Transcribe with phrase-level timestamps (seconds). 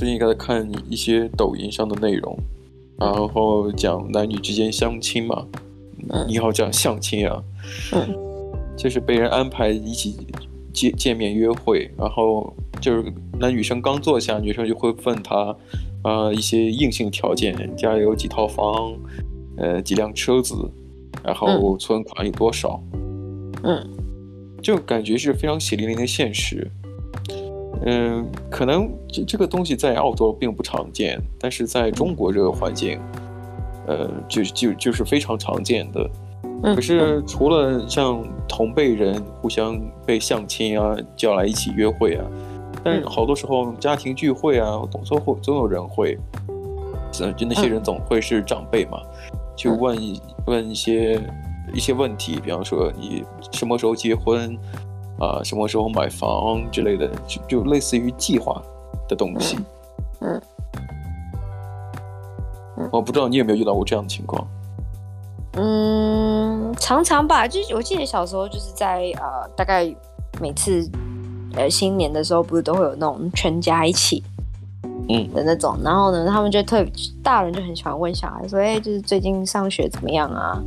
[0.00, 2.34] 最近在看一些抖音上的内容，
[2.98, 5.46] 然后讲男女之间相亲嘛，
[6.08, 7.44] 嗯，你好讲相亲啊，
[7.92, 8.08] 嗯，
[8.78, 10.16] 就是被人安排一起
[10.72, 12.50] 见见面约会，然后
[12.80, 15.54] 就是男女生刚坐下，女生就会问他
[16.00, 18.94] 啊、呃、一些硬性条件，家里有几套房，
[19.58, 20.56] 呃几辆车子，
[21.22, 22.82] 然后存款有多少，
[23.64, 23.86] 嗯，
[24.62, 26.70] 就感觉是非常血淋淋的现实。
[27.86, 33.00] 嗯，可能这这个东西在澳洲并不常见，但是在中国这个环境，
[33.86, 36.08] 呃，就就就是非常常见的。
[36.62, 42.26] 可是除了像同辈人互相被相亲啊叫来一起约会啊，
[42.84, 46.18] 但是好多时候家庭聚会啊，总总会总有人会，
[47.10, 49.00] 就那些人总会是长辈嘛，
[49.56, 51.18] 去问一问一些
[51.72, 54.54] 一些问题，比方说你什么时候结婚？
[55.20, 58.60] 啊，什么时候买房之类的，就就类似于计划
[59.06, 59.58] 的东西。
[60.20, 60.42] 嗯，
[62.78, 64.46] 嗯，我不知道你有没有遇到过这样的情况。
[65.52, 69.84] 嗯，常常吧，就是我记得小时候就是在呃，大概
[70.40, 70.88] 每次
[71.54, 74.22] 呃新年的时候，不是都会有那种全家一起，
[75.08, 80.62] 嗯的那种，嗯、然后呢，他们就特别大人就很喜欢问小孩说，哎，就是最近上学怎么样啊？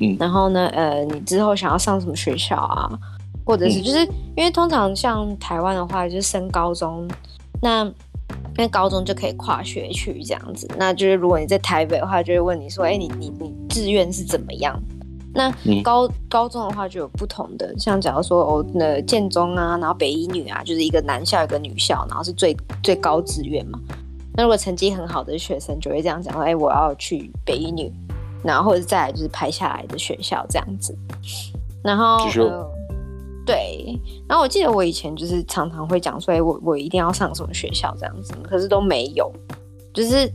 [0.00, 2.90] 嗯，然后呢，呃，你之后想要上什么学校啊？
[3.46, 4.04] 或者是就是
[4.36, 7.08] 因为通常像台湾的话，就是升高中，
[7.62, 10.68] 那因为高中就可以跨学区这样子。
[10.76, 14.76] 那就是如果你在台北的话，就会问你说：“哎，你你你志愿是怎么样？”
[15.32, 15.52] 那
[15.82, 23.78] 高高中的话就有不同的，像假如说哦，那建中啊，然后北一女啊，就是一个男校一个女校，然后是最最高志愿嘛。
[24.34, 27.92] 那如果成绩很好的学生就会这样讲说：“哎，我要去北一女。”
[28.42, 30.96] 然后或者再来就是排下来的学校这样子。
[31.84, 32.18] 然后。
[33.46, 39.32] 对，然后我记得我以前就是常常会讲说，哎，我我一定要上什么学校这样子，可是都没有，
[39.94, 40.30] 就是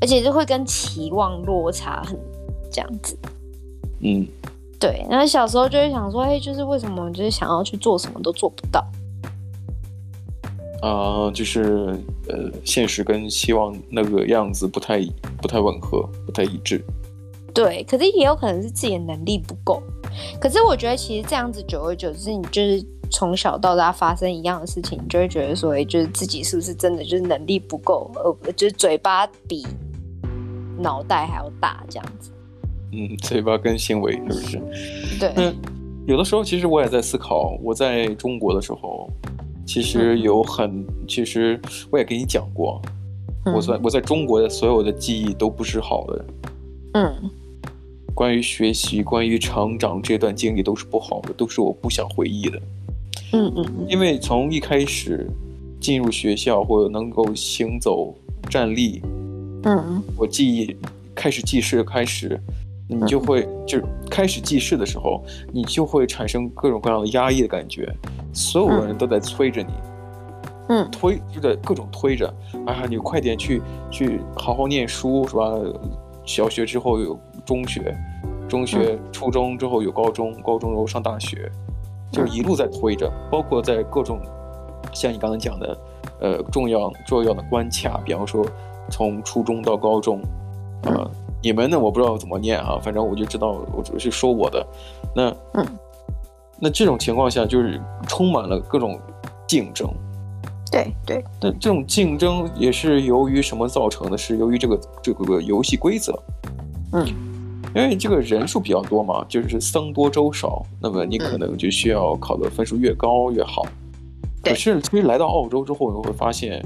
[0.00, 2.18] 而且就会跟期望落差很
[2.72, 3.14] 这样子。
[4.00, 4.26] 嗯，
[4.80, 8.80] 对，然后小时候就会想说，哎，就是为什么就是想要去做什么都做不到？
[10.80, 11.94] 啊、呃，就是
[12.26, 14.98] 呃，现实跟希望那个样子不太
[15.42, 16.82] 不太吻合，不太一致。
[17.52, 19.82] 对，可是也有可能是自己的能力不够。
[20.40, 29.66] 可是我觉得，其实这样子久而久之，你就是从小到大发生一样的事情，你就会觉得说，哎，就是自己是不是真的就是能力不够，呃，就是嘴巴比
[30.78, 32.30] 脑袋还要大这样子。
[32.92, 34.60] 嗯，嘴巴跟行为是不是？
[35.18, 35.32] 对。
[35.36, 35.54] 嗯，
[36.06, 39.08] 有的时候其实我也在思考，我在中国的时候，
[39.66, 41.60] 其实有很，嗯、其实
[41.90, 42.80] 我也跟你讲过，
[43.44, 46.24] 嗯、我在我在中国的所有的记忆都不是好的。
[46.94, 47.30] 嗯。
[48.20, 52.60] 关于学习，关于成长，这段经历都是不好的，都是我不想回忆的。
[53.32, 55.26] 嗯嗯，因为从一开始
[55.80, 58.14] 进入学校或者能够行走
[58.50, 59.00] 站立，
[59.62, 60.76] 嗯，我记忆
[61.14, 62.38] 开始记事开始，
[62.86, 63.80] 你就会、嗯、就
[64.10, 67.90] 开始记事的时候，你就会产生各种各样的压抑的感觉，
[68.34, 69.72] 所有人都在催着你，
[70.68, 72.28] 嗯，推就在各种推着，
[72.66, 75.54] 啊，你快点去去好好念书是吧？
[76.26, 77.18] 小学之后有
[77.50, 77.92] 中学。
[78.48, 81.50] 中学、初中之后有高中，高中又上大学，
[82.12, 84.20] 就是一路在推着，包括在各种
[84.92, 85.78] 像你刚才讲的，
[86.20, 88.46] 呃，重要重要的关卡，比方说
[88.88, 90.20] 从初中到高中，
[90.82, 91.10] 啊、呃，
[91.42, 91.76] 你们呢？
[91.76, 94.66] 我不知道怎么念啊，反正我就知道，我只是说我的。
[95.14, 95.66] 那，嗯，
[96.60, 98.96] 那这种情况下就是充满了各种
[99.48, 99.88] 竞争。
[100.70, 101.24] 对对。
[101.40, 104.16] 那这种竞争也是由于什么造成的？
[104.16, 106.16] 是由于这个这个游戏规则。
[106.92, 107.29] 嗯。
[107.74, 113.64] 因为这个人数比较多嘛，就是僧多粥少，那么你可能就需要考的分数越高越好。
[114.42, 116.60] 可是其实来到澳洲之后，你会发现，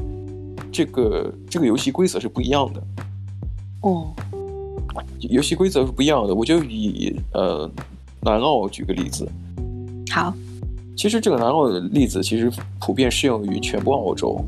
[0.72, 2.82] 这个这个游戏规则是不一样的。
[3.82, 4.06] 哦，
[5.18, 6.34] 游戏规则是不一样的。
[6.34, 7.70] 我就以呃
[8.22, 9.28] 南澳举个例子。
[10.10, 10.32] 好，
[10.96, 12.50] 其实这个南澳的例子其实
[12.80, 14.42] 普遍适用于全部澳洲，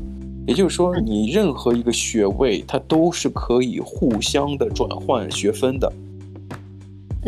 [0.47, 5.91] 也就是说，你任何一个学位，它都是可以互相的转换学分的。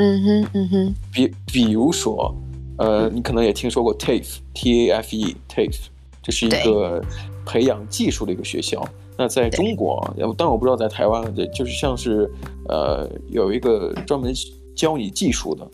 [0.01, 2.33] 嗯哼，嗯哼，比比如说，
[2.77, 5.77] 呃，你可能也听说过 TAFE，T A F E，TAFE，
[6.23, 7.03] 这是一个
[7.45, 8.87] 培养技术的一个学校。
[9.17, 10.01] 那在中国，
[10.37, 11.21] 但我不知道在台湾，
[11.53, 12.31] 就是像是
[12.69, 14.33] 呃有一个专门
[14.73, 15.67] 教你技术的，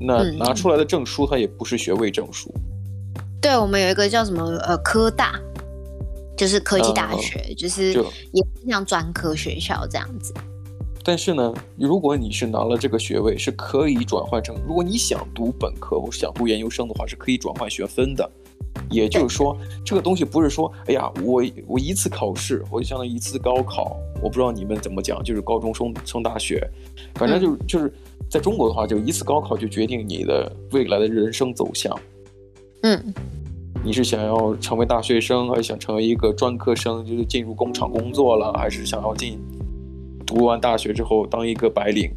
[0.00, 2.50] 那拿出来的证书它也不是学位证书。
[2.56, 5.38] 嗯、对，我们有一个叫什么呃科大，
[6.38, 10.32] 就是科技大学，呃、就是也像专科学校这样子。
[11.04, 18.30] 但是呢，如果你是拿了这个学位，是可以转换成，如果你想读本科或是想读研究生的话，是可以转换学分的。
[18.90, 23.96] 也就是说，这个东西不是说，哎呀，我我一次考试，我就相当于一次高考。
[24.22, 26.66] 我不知道你们怎么讲，就是高中升升大学，
[27.14, 27.92] 反正就、是、就是
[28.30, 31.94] 在中国的话，就一次高考就决定你的未来的人生走向。
[32.82, 33.14] 嗯，
[33.84, 39.38] 你是想要成为大学生，还是想成为一个专科生，就是进入工厂工作了，还是想要进
[40.32, 42.10] 读完大学之后当一个白领，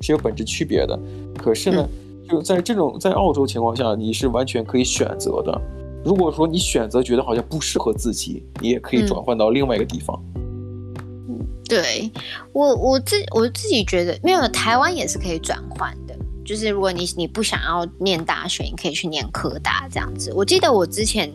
[0.00, 0.98] 是有本质区别的。
[1.38, 1.88] 可是呢，
[2.22, 5.60] 嗯、就在这种在澳洲情况下，你是完全可以选择的。
[6.04, 10.22] 如果说你选择觉得好像不适合自己，你也可以转换到另外一个地方。
[10.34, 11.38] 嗯，
[11.68, 12.10] 对
[12.52, 16.14] 我我自我自己觉得没有，台湾也是可以转换的。
[16.44, 20.32] 就是如果你你不想要念大学，你可以去念科大这样子。
[20.34, 21.32] 我记得我之前，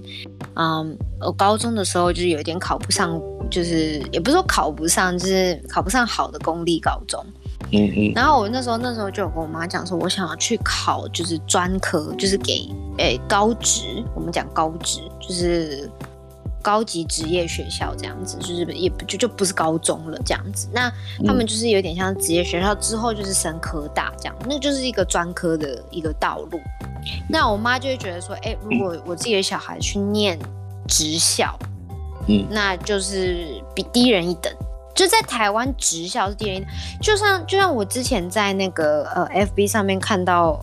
[0.55, 3.17] 嗯，我高中的时候就是有点考不上，
[3.49, 7.23] 就是也不是说考不上，就是考不上好的公立高中。
[7.71, 15.89] 嗯嗯，然后我那时候那时候就有跟我妈讲说，我想要去考就是专科，就是给诶高职，我们讲高职就是
[16.61, 20.69] 高级职业学校这样子，就是也不就就不是高中了这样子。
[20.71, 20.89] 那
[21.25, 26.61] 他们就是有点像职业学校之后就是升科大这样，那就是一个专科的一个道路。
[27.29, 30.39] 那我妈就会觉得说，哎，如果我自己的小孩去念
[30.87, 31.57] 职校，
[32.27, 34.51] 嗯，那就是比低人一等。
[34.95, 36.69] 就在台湾职校是低人一等，
[37.01, 40.59] 就像就像我之前在那个呃 FB 上面看到，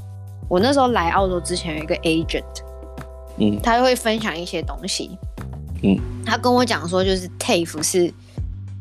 [0.48, 2.42] 我那时候来澳洲之前有一个 agent，
[3.38, 5.16] 嗯，他会分享一些东西，
[5.84, 5.96] 嗯，
[6.26, 8.12] 他跟我讲说，就是 TAFE 是，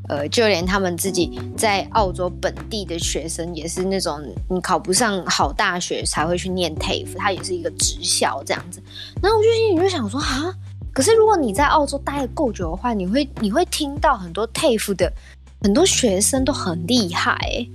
[0.10, 4.20] 呃，就连他们自己在澳洲本地的学生也是那种
[4.50, 8.82] 你考不上好大学才会去念 TAFE，它也是一个职校这样子。
[9.22, 10.52] 然后我就心里就想说啊，
[10.94, 15.12] 可是如果你在澳洲待的够久的话，你会你会听到很多 TAFE 的。
[15.62, 17.66] 很多学生都很厉害，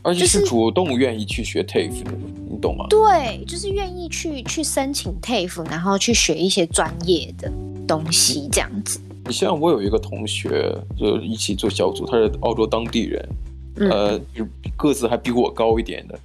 [0.00, 2.02] 而且是主动愿意去学 TAFE
[2.50, 2.86] 你懂吗？
[2.88, 7.52] 对，就是愿意去去申请 TAFE，然后去学一些专业的
[7.86, 8.98] 东西，这样子。
[9.26, 13.28] 你像我有一个同学，就一起做小组，他是澳洲当地人，
[13.76, 16.18] 嗯、呃，就个子还比我高一点的，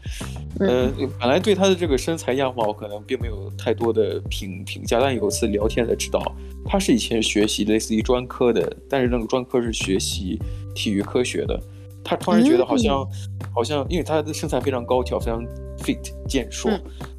[0.60, 6.22] 呃，嗯、本来对他的这个身材样貌可能并没有太多的评评价，但有一次聊天才知道，
[6.66, 10.40] 他是以前学习类似于专科的，但是那个专科是学习。
[10.76, 11.60] 体育科学的，
[12.04, 15.44] 他突然觉得好像，嗯、好像，因为他的身材非常高挑，非常
[15.80, 15.98] fit
[16.28, 16.70] 健硕。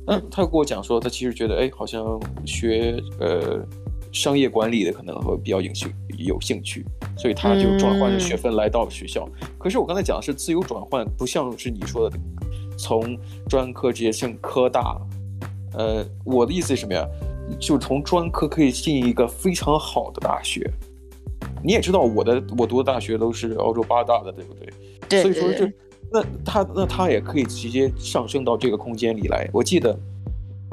[0.06, 3.58] 那、嗯、他跟我讲说，他其实觉得，哎，好像学呃
[4.12, 6.86] 商业管理的可能会比较有兴有兴趣，
[7.16, 9.28] 所以他就转换了学分来到学校。
[9.40, 12.16] 嗯、可是我刚才讲的是自由转换，不像是你说的
[12.78, 14.96] 从专科直接升科大。
[15.74, 17.06] 呃，我的意思是什么呀？
[17.58, 20.70] 就从专科可以进一个非常好的大学。
[21.62, 24.68] 你也知道我的我读的大学都是澳洲八大的，对不对？
[25.08, 25.70] 对，所以说就
[26.10, 29.48] 那他那他也可以直接上升到这个空间里来。
[29.52, 29.98] 我记得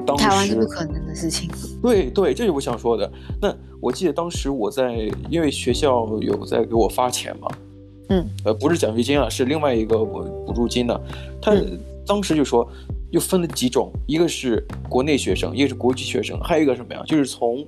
[0.06, 1.50] 当时台湾是不可能的事情。
[1.82, 3.10] 对对，这是我想说的。
[3.40, 7.48] 那我记得当时我在，因为学校有在给我发钱嘛，
[8.10, 11.00] 嗯，呃，不是奖学金啊，是另外一个我补助金的。
[11.40, 11.52] 他
[12.06, 12.66] 当时就说
[13.10, 17.02] 又分了几种，一个是国内学生，一个是国际学生，还有一个什么呀？
[17.06, 17.64] 就是从。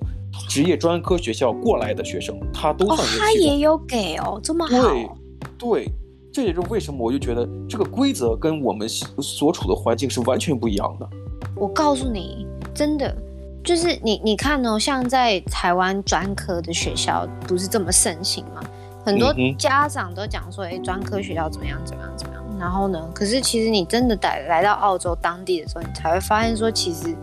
[0.46, 4.70] 职业专科学校过来的学生，他都算是、哦、他也有给哦，这么好。
[4.78, 5.10] 对，
[5.58, 5.92] 对，
[6.30, 11.08] 这也是为什么我就觉得这个规则跟我们所处的环境是完全不一样的。
[11.56, 13.16] 我告诉你，真的
[13.64, 18.62] 就是你，你看哦，像在台湾专科的学校不是这么盛行吗？
[19.04, 22.44] 很多家长都讲说，哎、专科学校怎么样，怎么样，怎么样。
[22.58, 27.14] 然后呢，可是其实你真的来来到澳洲当地的时候，你才会发现说，其实。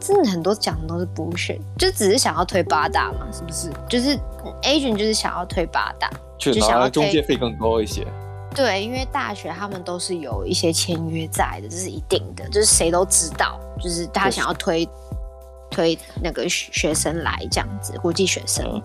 [0.00, 3.68] 真的很多讲的都是 bullshit，就只是想要推八大嘛，是不是？
[3.88, 4.16] 就是
[4.62, 8.06] agent 就是想要推八大，就想要中介费更高一些。
[8.54, 14.88] 对，因为大学他们都是有一些签约在的，这是一定的，就是谁都知道，就是他想要推
[15.68, 18.64] 推那个学生来这样子，国际学生。
[18.72, 18.80] 嗯，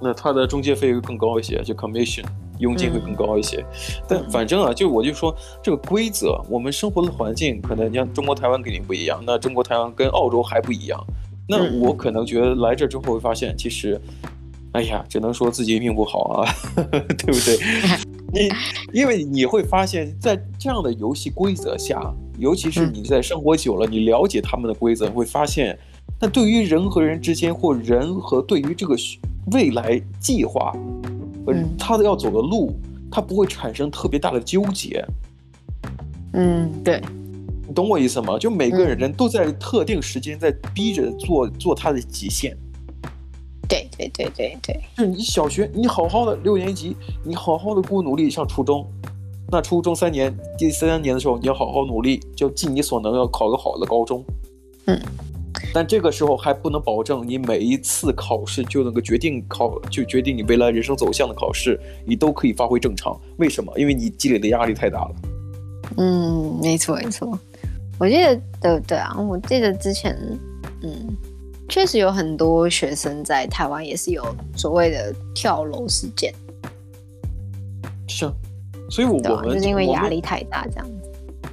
[0.00, 2.24] 那他的中介费会更高一些，就 commission。
[2.60, 11.04] 佣金会更高一些，嗯、但反正啊，就我就说这个规则，我们生活的环境可能你像中国台湾肯定不一样，那中国台湾跟澳洲还不一样，
[11.48, 14.00] 那我可能觉得来这之后会发现，其实，
[14.72, 16.48] 哎呀，只能说自己命不好啊，
[17.18, 17.58] 对不对？
[18.32, 18.48] 你
[18.92, 22.00] 因为你会发现在这样的游戏规则下，
[22.38, 25.76] 尤其是你在生活久了，你了解他们的规则，会发现，
[26.20, 28.94] 那对于人和人之间，或人和对于这个
[29.50, 30.72] 未来计划。
[31.48, 32.72] 嗯，他的要走的路，
[33.10, 35.04] 他不会产生特别大的纠结。
[36.32, 37.02] 嗯，对，
[37.66, 38.38] 你懂我意思吗？
[38.38, 42.56] 就每个人都在特定时间在逼着做做他的极限。
[43.68, 48.84] 对对对对对，就是你小学你好好的六年级，你好好的过努力上初中，
[49.48, 54.24] 那初中三年第三年的时候，你要好好努力，就尽你所能要考个好的高中。
[54.86, 55.00] 嗯，
[55.72, 63.18] 但这个时候还不能保证你每一次考试就能够决定考，就决定你未来人生走向的考试，你都可以发挥正常。
[63.36, 63.72] 为什么？
[63.78, 65.14] 因为你积累的压力太大了。
[65.96, 67.38] 嗯，没错没错。
[67.98, 70.16] 我记得对对啊，我记得之前，
[70.82, 71.16] 嗯，
[71.68, 74.24] 确实有很多学生在台湾也是有
[74.56, 76.34] 所谓的跳楼事件。
[78.08, 78.32] 是啊，
[78.88, 80.99] 所以我们、啊、就是因为压力太大这样子。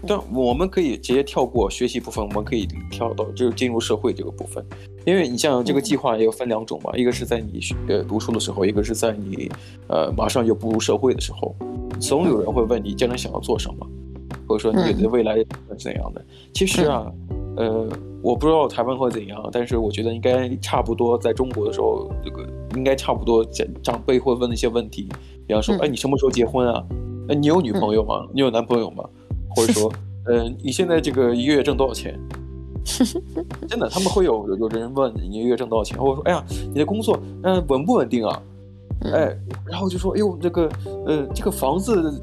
[0.08, 4.66] 但我们可以直接跳过学习部分，我们可以跳到就是进入社会这个部分，
[5.06, 9.52] 因为你像这个计划也有分两种嘛，嗯、一个是在你学呃读书的时候，一个是在你
[9.88, 11.56] 呃马上就步入社会的时候，
[12.00, 13.88] 总有人会问你将来想要做什么，
[14.48, 15.46] 或者说你的未来是
[15.78, 16.22] 怎样的。
[16.22, 17.12] 嗯、其实啊，
[17.58, 17.90] 呃，
[18.22, 25.10] 我不知道台湾会怎样，但是我觉得应该差不多，在中国的时候，这个应该差不多，长长辈会问一些问题，
[25.46, 26.84] 比方说，哎，你什么时候结婚啊？
[27.30, 28.26] 哎，你有女朋友吗？
[28.34, 29.04] 你有男朋友吗？
[29.58, 29.92] 或者说，
[30.30, 32.18] 嗯、呃，你现在这个一个月挣多少钱？
[33.68, 38.42] 真的，他们会有有人问你一个月挣多少钱，或者说，哎呀，你的工作，嗯、呃，稳不稳定啊？
[39.14, 40.70] 哎，然后就说，哎呦，这个，
[41.06, 42.22] 呃，这个房子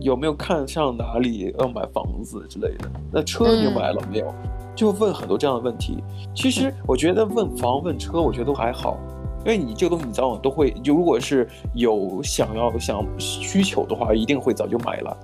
[0.00, 2.90] 有没有看上哪里要买房子之类的？
[3.12, 4.32] 那车你买了没有？
[4.74, 6.02] 就问很多这样的问题。
[6.34, 8.98] 其实我觉得问房问车，我觉得都还好，
[9.44, 15.16] 因为你这个东西你早晚都会，就如果是有想要想需求的话，一定会早就买了。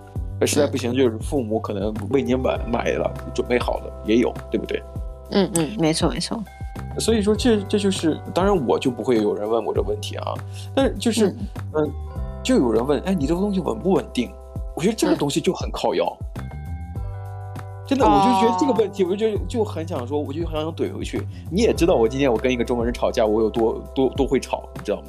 [0.46, 4.82] 实在不行，就是父母可能为你买买了，准备好了也有，对不对？
[5.30, 6.42] 嗯嗯，没错没错。
[6.98, 10.34] 所以说这这就是，当然我就不会有人问我这问题啊。
[10.74, 11.38] 但是就是，嗯、
[11.72, 11.88] 呃，
[12.42, 14.30] 就有人问，哎，你这个东西稳不稳定？
[14.74, 16.04] 我觉得这个东西就很靠腰。
[16.36, 16.44] 嗯、
[17.86, 21.26] 真的，我就觉得这个问题，我就就很想说，我就很想怼回去。
[21.50, 25.08] 你也知道，我今天我跟一个中国人吵架，我有多多多会吵，你知道吗？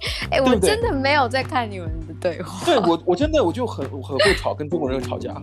[0.30, 2.64] 哎，我真的没有在看你们的对话。
[2.64, 5.34] 对我，我真的我就很很会吵，跟中国人吵架，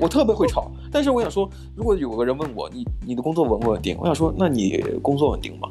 [0.00, 0.70] 我特别会吵。
[0.90, 3.96] 但是我想说，如果有个人问我，你你的工作稳不稳定？
[4.00, 5.68] 我想说，那你工作稳定吗？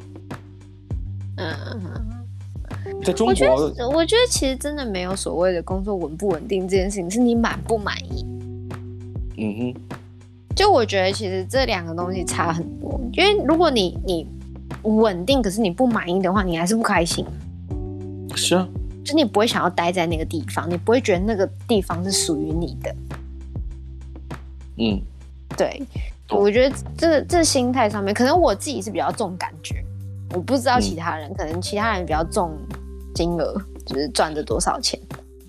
[1.38, 3.46] 嗯，在中国，我觉
[3.76, 8.26] 得，我觉得其实真的没有所谓的工作稳不稳定这件事情，是你满不满意。
[9.38, 9.98] 嗯哼，
[10.56, 14.28] 就我觉得其实这两个东西差很多，因为如果你你
[14.84, 17.26] 稳定，可是你不满意的话，你还是不开心。
[18.38, 18.65] 是啊，
[19.03, 22.96] 就你不会想要待在那个地方，你不会觉得那个地方是属于你的。
[24.77, 25.01] 嗯，
[25.58, 25.82] 对，
[26.29, 29.84] 我觉得这个这心态上面，可能我自己是比较重感觉，
[30.34, 32.56] 我不知道其他人，嗯、可能其他人比较重
[33.15, 35.00] 金额，就是赚的多少钱。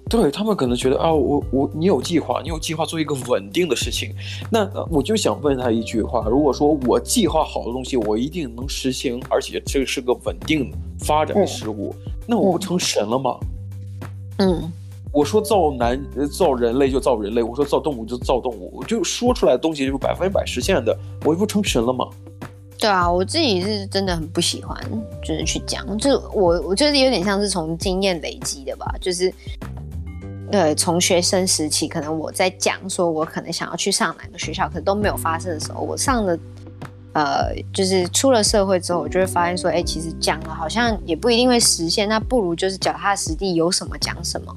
[0.09, 4.15] 对，他们可能觉得啊，我我你有计划，你有计划做一个稳定的事情，
[4.51, 11.95] 那我就想问他一句话：如果说我计划好的东西，我一定能实行，而且这是个稳定发展的事物。
[12.07, 13.39] 嗯那我不成神了吗？
[14.37, 14.71] 嗯，
[15.13, 15.99] 我说造男
[16.31, 22.07] 造人类就造人类，我说造动物就造动物，我就说出来的东西就是百分之百实现的，我不成神了吗？
[22.79, 24.79] 对啊，我自己是真的很不喜欢，
[25.25, 29.33] 就是去讲，就我我觉得有点像是从经验累积的吧，就是，
[30.51, 36.39] 对，从学生时期，可能我在讲说我可能想要去上哪个学校，可是都没有发生的时候，我上的。
[37.15, 44.55] 呃，就是出了社会之后，我就会发现说，哎、欸，其实讲了好像也不一定会实现，那不如就是脚踏实地，有什么讲什么，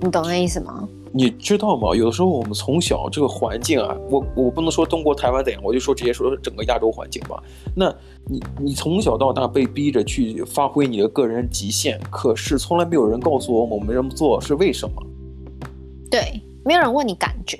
[0.00, 0.86] 你懂那意思吗？
[1.12, 1.96] 你知道吗？
[1.96, 7.42] 有的时候我们从小这个环境啊，我我不能说中国台湾怎样，我就说直接说整个亚洲环境吧。
[7.74, 7.92] 那
[8.26, 15.02] 你你从小到大被逼着去发挥你的个人极限，可是从来没有人告诉我我们这么做是为什么？
[16.10, 17.58] 对，没有人问你感觉，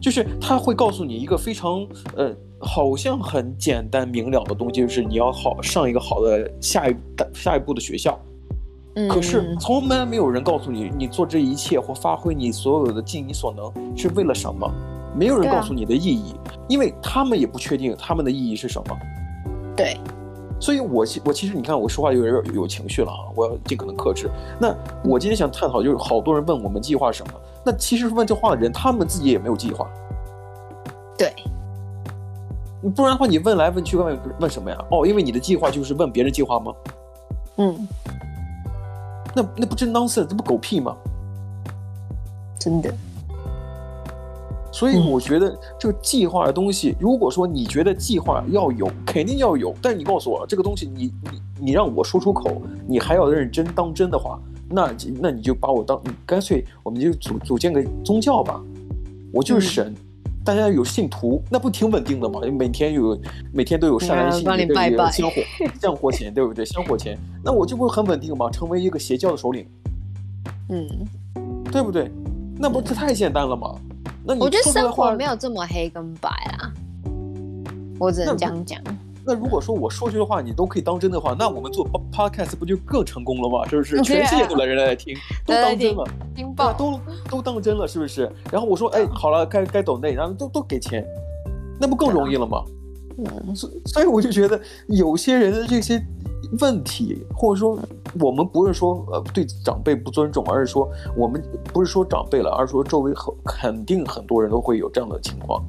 [0.00, 1.86] 就是他会告诉你一个非常
[2.16, 2.34] 呃。
[2.64, 6.94] 好像很简单明了的东西，就是你要好上一个好的下一
[7.34, 8.16] 下一步的学校。
[8.94, 14.72] 嗯，可是从来没有人告诉你，你做这一切或发挥你所有的尽你所能是为了什么？
[15.18, 18.96] 没有人告诉你的意义，啊、因为他们也不确定他们的意义是什么。
[19.76, 19.96] 对，
[20.60, 24.30] 所以我我其实你看我说话有点有情绪了啊，我要尽可能克制。
[24.60, 27.32] 那我今天想探讨就是，好多人问我们计划什么？
[27.64, 29.88] 那其实问这话的人，他们自己也没有计划。
[31.16, 31.32] 对。
[32.96, 34.76] 不然的话，你问来问去问问什么呀？
[34.90, 36.74] 哦，因为你的计划就是问别人计划吗？
[37.58, 37.88] 嗯，
[39.36, 40.96] 那那不真 nonsense，这不狗屁吗？
[42.58, 42.92] 真的。
[44.72, 54.40] 所以我觉得这个计划的东西，嗯、如果说你觉得计划要有，肯定要有，但你告诉我这个东西你，你你你让我说出口，你还要认真当真的话，
[54.72, 58.60] 那那你就把我当，你干脆我们就组组建个宗教吧，
[59.32, 59.86] 我就是神。
[59.88, 60.08] 嗯
[60.44, 62.40] 大家有信徒，那不挺稳定的吗？
[62.58, 63.16] 每天有，
[63.52, 65.36] 每天都有善男信女的香火
[65.80, 66.64] 香火钱，对不对？
[66.64, 68.50] 香火钱，那我就不会很稳定吗？
[68.50, 69.64] 成为一个邪教的首领，
[70.68, 70.84] 嗯，
[71.70, 72.10] 对不对？
[72.58, 73.76] 那不这太简单了吗？
[74.24, 76.74] 那你我觉得生活没有这么黑跟白啊，
[78.00, 78.82] 我只能这样讲。
[79.24, 83.66] 那如果说我说这句话你都可以当真的话，那我们做 podcast 不就更成功了吗？
[83.68, 84.00] 是不是？
[84.02, 87.00] 全世界都来人来听，都当真了，听报都
[87.30, 88.30] 都当真了，是不是？
[88.50, 91.06] 然后我说，哎，好了，该该抖内，然后都都给钱，
[91.80, 92.64] 那不更容易了吗？
[93.18, 96.02] 嗯，所所以我就觉得有些人的这些
[96.60, 97.78] 问题，或者说
[98.18, 101.40] 我们不是说呃对长辈不尊重，而是说我们
[101.72, 105.62] 不是说长辈了，而是说周围很肯定很多人都会有这样的情况。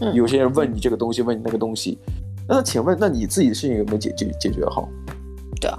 [0.00, 1.98] 嗯，有些人问你这个东西，问你那个东西，
[2.46, 4.88] 那请问，那你自己的事情有没有解解解决好？
[5.60, 5.78] 对啊，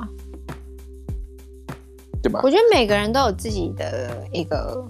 [2.24, 2.40] 对吧？
[2.44, 4.84] 我觉得每个人都有自己的一个，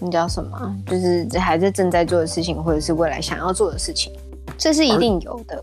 [0.00, 0.76] 你叫什么？
[0.86, 4.12] 就是还在正在做的事情，或者是未来想要做的事情。
[4.56, 5.62] 这是一定有的，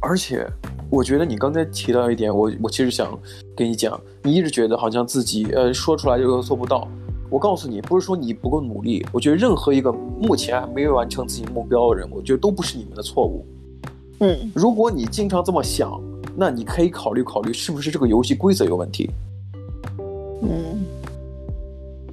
[0.00, 0.48] 而且
[0.88, 3.18] 我觉得你刚才提到一点，我我其实想
[3.54, 6.88] 跟你讲，你一直觉得好像自己呃说出来就做不到。
[7.28, 13.44] 我告诉你，不是说你不够努力，我觉得任何一个目前还没有完成自己目标的人，我觉得都不是你们的错误。
[14.20, 16.00] 嗯，如果你经常这么想，
[16.36, 19.10] 那你可以考虑考虑是不是这个游戏规则有问题。
[20.42, 20.84] 嗯，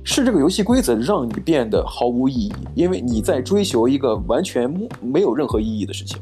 [0.04, 6.18] 是这个游戏规则让你变得毫无意义，因为你在追求一个完全没有任何意义的事情。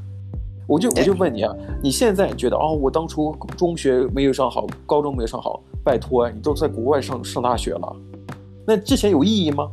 [0.68, 7.96] 我就我就问你啊，你现在觉得哦，我当初中学没有上好，高中没有上好，拜托，你都在国外上上大学了，
[8.66, 9.70] 那之前有意义吗？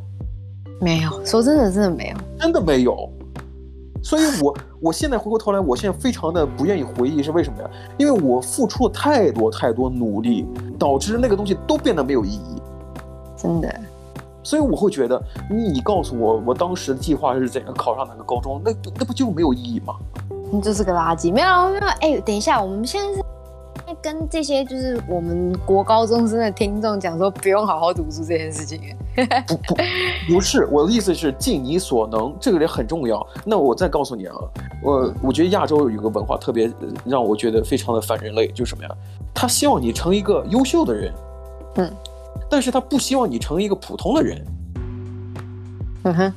[0.79, 3.11] 没有，说真的，真的没有，真的没有。
[4.03, 7.71] 所以我我现在回过头来，我现在非常的不愿意回忆，是为什么呀？
[7.97, 10.47] 因为我付出了太多太多努力，
[10.79, 12.63] 导致那个东西都变得没有意义。
[13.37, 13.75] 真的。
[14.43, 19.95] 所以我会觉得，你告诉我，我当时的计划是怎样考上哪个高中，那那不就没有意义吗？
[20.51, 21.87] 你就是个垃圾，没有没有。
[22.01, 23.23] 哎，等一下，我们现在是
[24.01, 28.81] 跟这些就是我们国高中生的听众讲说，不用好好读书这件事情。
[29.47, 29.75] 不不
[30.29, 33.27] 不是，我的意思是尽你所能，这个也很重要。
[33.45, 34.35] 那我再告诉你啊，
[34.83, 36.71] 我我觉得亚洲有一个文化特别
[37.05, 38.91] 让我觉得非常的反人类，就是什么呀？
[39.35, 41.13] 他希望你成一个优秀的人，
[41.77, 41.93] 嗯。
[42.49, 44.45] 但是他不希望你成为一个普通的人，
[46.05, 46.35] 嗯哼，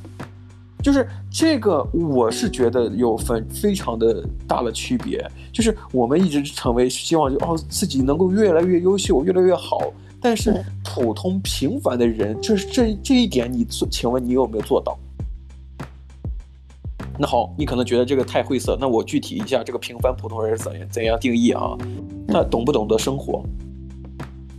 [0.86, 5.20] 就是这个，我是觉得有分非常的大的区别。
[5.52, 9.92] 就是我们一直成为希望就哦自己能够越来越优秀，越来越好。
[10.20, 14.96] 但是普通平凡的人，就是这这一点，你做，请问你有没有做到？
[17.18, 21.76] 那好，你可能觉得这个太晦涩，那我具体一下，这个平凡普通人是怎样怎样定义啊？
[22.28, 23.42] 他懂不懂得生活？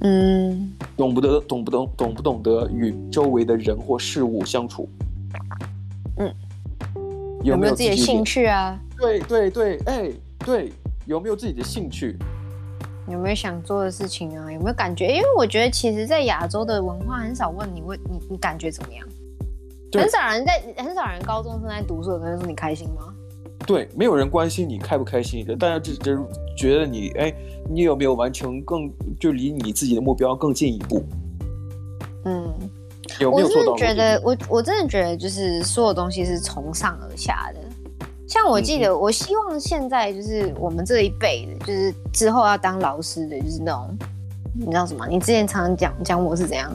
[0.02, 4.90] 嗯，懂不得，懂不懂，懂不懂得与周围的人或事物相处？
[6.18, 6.34] 嗯，
[7.44, 8.80] 有没有自己的兴趣啊？
[8.98, 10.72] 对对对，哎，对，
[11.06, 12.18] 有没有自己的兴趣？
[13.10, 14.52] 有没有想做的事情啊？
[14.52, 15.08] 有没有感觉？
[15.08, 19.08] 因为我觉得，其实，在亚洲的文化很少问你问你你感觉怎么样，
[19.94, 23.14] 很少人在很少人高中生在读书的时候说你开心吗？
[23.66, 26.18] 对，没有人关心你开不开心的，大家只只
[26.58, 27.34] 觉得你哎，
[27.70, 31.04] 你有没有完成更就离你自己的目标更进一步？
[32.26, 32.54] 嗯，
[33.20, 33.72] 有没有做到？
[33.72, 37.60] 我真的觉得，我我真的觉得，就是所有东西是从上而下的。
[38.28, 43.98] 像我记得，我希望现在就是我们这一辈的，就是之后要当老师的，就是那种
[44.54, 45.08] 你知道什么？
[45.08, 46.72] 你之前常常讲讲我是怎样。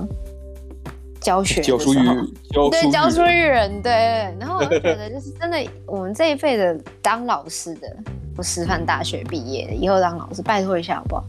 [1.21, 1.99] 教学教书育
[2.73, 3.93] 对教书育人对，
[4.41, 7.97] 然后我就觉得就是真的，我们这一辈的当老师的，
[8.37, 11.25] 我师范大学毕业的，以后当老师，拜托一下好不好？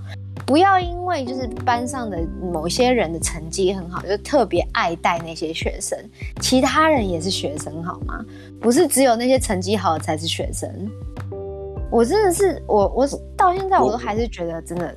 [0.45, 5.97] 不要因为就是班上的某些人的成绩很好，就特别爱戴那些学生，
[6.41, 8.23] 其他人也是学生好吗？
[8.59, 10.69] 不是只有那些成绩好的才是学生。
[11.89, 14.95] 我真的是我我到现在我都还是觉得真的。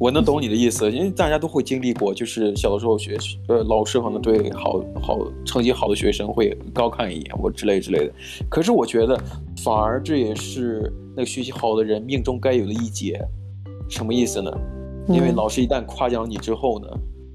[0.00, 8.12] 我能懂你的意思，因为大家都会经历过，就是小的时候学，呃，老师可能对好好成绩好的学生会高看一眼，或之类之类的。
[8.48, 9.16] 可是我觉得，
[9.62, 13.24] 反而这也是那个学习好的人命中该有的一劫。
[13.92, 14.50] 什么意思呢？
[15.06, 16.86] 因为老师一旦夸奖你之后呢，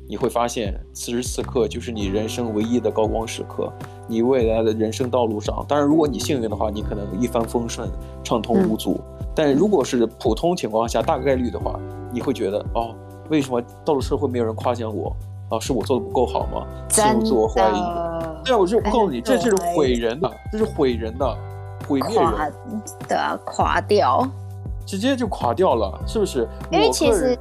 [0.10, 3.72] 你会发现此时此刻就是你人生唯一的高光时刻。
[4.08, 7.88] 你未来的人生道路上，当然如果你幸运的话，你可能一帆风顺，
[8.24, 9.00] 畅通无阻。
[9.36, 11.80] 但如果是普通情况下，大概率的话。
[12.10, 12.96] 你会觉得哦，
[13.30, 15.14] 为什么到了社会没有人夸奖我
[15.50, 15.60] 啊？
[15.60, 16.66] 是我做的不够好吗？
[16.90, 17.74] 陷入自我怀疑。
[18.46, 21.38] 对啊，我就告诉你，这就是毁人的，这是毁人的，
[21.86, 22.32] 毁灭人
[23.10, 24.26] 的，垮掉，
[24.88, 26.48] 直接就垮掉了，是不是？
[26.72, 27.38] 因为其实，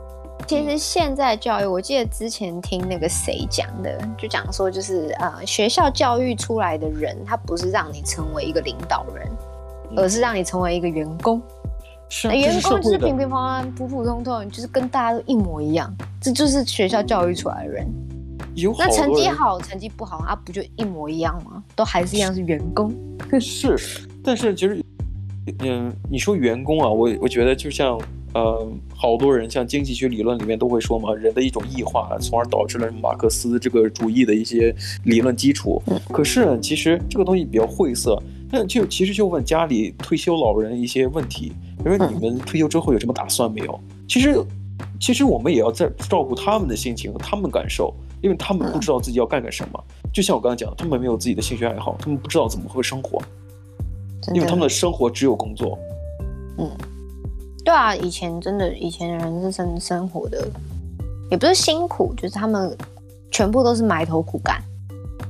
[0.49, 9.31] 其实现在教育，我记得之前听那个谁讲的，就讲说，就是呃，学校教育出来的人，他不是让你成为一个领导人，
[9.97, 11.41] 而是让你成为一个员工。
[12.09, 15.93] 是啊，员工就是平平凡凡、普普通通，就是跟大家都一模一样。
[16.21, 17.87] 这就是学校教育出来的人。
[18.55, 21.63] 有那成绩好，成绩不好，啊，不就一模一样吗？
[21.75, 22.93] 都还是一样是员工。
[23.41, 23.77] 是，
[24.25, 24.83] 但是其实
[25.61, 27.99] 嗯，你说员工啊，我我觉得就像
[28.35, 35.81] 呃，好多人像经济学理论里面都会说嘛，人的一种异化，从而导致了马克思这个主义的一些理论基础。
[36.13, 43.81] 可是呢，其实这个东西比较晦涩，那就其实就问家里退休老人一些问题，比如说你们退休之后有什么打算没有？
[44.09, 44.37] 其实，
[45.01, 49.85] 其实我们也要在照顾他们的心情和他们感受，因为他们不知道自己要干干什么。
[50.13, 53.23] 就像我刚才讲的，他们没有自己的兴趣爱好，他们不知道怎么会生活。
[54.35, 55.79] 因为他们的生活只有工作，
[56.59, 56.69] 嗯，
[57.65, 60.47] 对啊，以前真的，以前的人是生生活的，
[61.31, 62.77] 也不是辛苦，就是他们
[63.31, 64.61] 全部都是埋头苦干。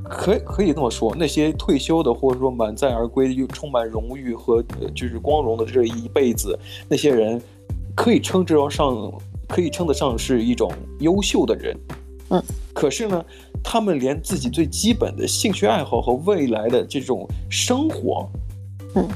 [0.09, 4.63] 可以可以这么说，那些退休的或者说满载而归又充满荣誉和
[4.95, 7.43] 就是光荣的这一辈子，那些人
[7.95, 9.13] 可以称之为上，
[9.49, 11.77] 可以称得上是一种优秀的人，
[12.31, 12.43] 嗯。
[12.73, 13.25] 可是呢，
[13.65, 18.29] 他们连自己最基本的兴趣爱好和未来的这种生活。
[18.97, 19.09] 嗯，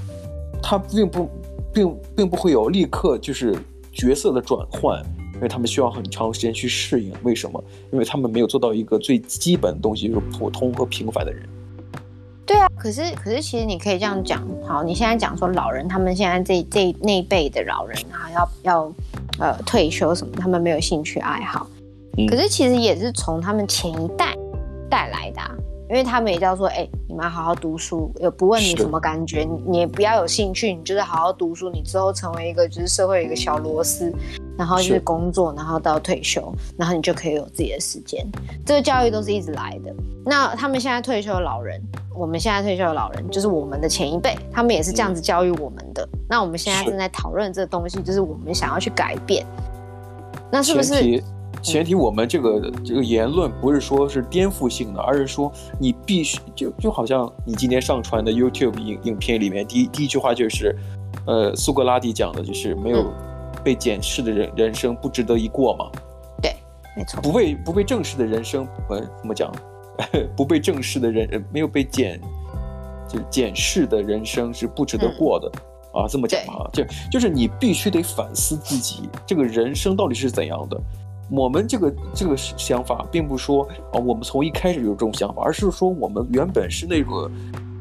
[0.63, 1.29] 他并不，
[1.73, 3.57] 并并不会有立刻就是
[3.93, 5.03] 角色的转换，
[5.35, 7.13] 因为他们需要很长时间去适应。
[7.23, 7.63] 为什么？
[7.93, 11.43] 因为他们没有做到一个最基本的东西，就是普通和平凡的人。
[12.47, 18.93] 对啊，可是可是其实你可以这样讲，好，你现在讲说老人，他们现在这这那一辈的老人啊，要要
[19.39, 21.67] 呃退休什么，他们没有兴趣爱好，
[22.19, 24.37] 嗯，可是其实也是从他们前一代
[24.91, 25.57] 带来的啊。
[25.91, 34.15] 因为他们也叫做，哎、欸，你们要好好读书，也不问你什么感觉，你也不要有兴趣，你就是好好读书，你之后成为一个就是社会一个小螺丝，
[34.57, 38.25] 然后就是工作，然后到退休，然后你就可以有自己的时间。
[38.65, 39.93] 这个教育都是一直来的。
[40.25, 41.83] 那他们现在退休的老人，
[42.17, 46.09] 我们现在退休的老人，就是我们的前一辈，他们也是这样子教育我们的。
[46.13, 49.45] 嗯、那我们现在正在讨论这个东西，就是我们想要去改变。
[50.53, 51.21] 那是不是？
[51.63, 60.77] 前提，我们这个这个言论不是说是颠覆性的，而是说你必须就就好像你今天上传的 YouTube 影影片里面，第一第一句话就是，
[61.27, 63.13] 呃，苏格拉底讲的就是没有
[63.63, 65.91] 被检视的人人生不值得一过嘛。
[66.43, 66.55] 对，
[66.97, 67.21] 没错。
[67.21, 69.53] 不被不被正视的人生，呃，怎么讲？
[70.35, 72.19] 不被正视的人，没有被检
[73.07, 75.51] 就检视的人生是不值得过的、
[75.93, 76.09] 嗯、啊。
[76.09, 80.81] 这么讲啊，就就是你必须得反思自己这个人生到底是怎样的。
[81.31, 83.63] 我们这个这个想法，并不是说
[83.93, 87.31] 啊，我们从一开始有这种想法，而是说我们原本是那个，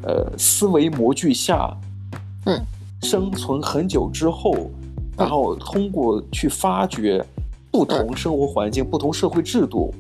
[0.04, 1.76] 呃，思维模具下，
[2.46, 2.62] 嗯，
[3.02, 4.56] 生存很久之后，
[5.18, 7.26] 然后通过去发掘
[7.72, 9.94] 不同生活环境、不同社会制度，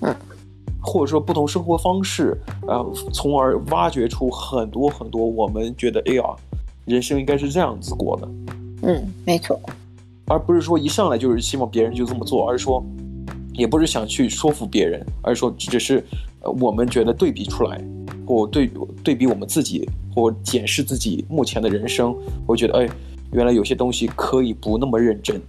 [0.00, 0.14] 嗯，
[0.80, 2.36] 或者说不同生活方式，
[2.66, 6.24] 啊，从而挖掘出很多很多我们觉得，哎呀，
[6.86, 8.28] 人生应该是这样子过的，
[8.82, 9.60] 嗯，没错。
[10.26, 12.82] 而不是说一上来就是希望别人就这么做，而是说，
[13.54, 16.04] 也不是想去说服别人，而是说只是，
[16.40, 17.82] 呃，我们觉得对比出来，
[18.26, 18.70] 或对
[19.02, 22.14] 对比我们自己，或检视自己目前的人生，
[22.46, 22.88] 我觉得，哎，
[23.32, 25.40] 原来有些东西可以不那么认真。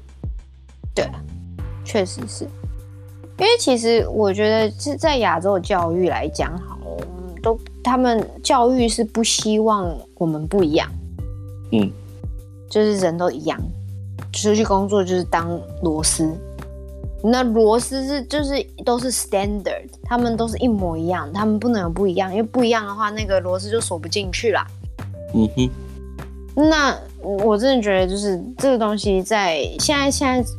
[0.94, 1.06] 对，
[1.84, 2.46] 确实是，
[3.38, 6.78] 因为其实我觉得是在亚洲教育来讲，好，
[7.42, 10.90] 都他们教育是不希望我们不一样，
[11.72, 11.92] 嗯，
[12.70, 13.60] 就是人都一样。
[14.32, 16.30] 出去工作就是当螺丝，
[17.24, 24.66] 那螺丝是就是都是 standard，他们都是一模一样，他们不能有不一样，因为不一样的话，那个螺丝就锁不进去啦。
[25.34, 30.50] 嗯哼，那我真的觉得就是这个东西在现在现在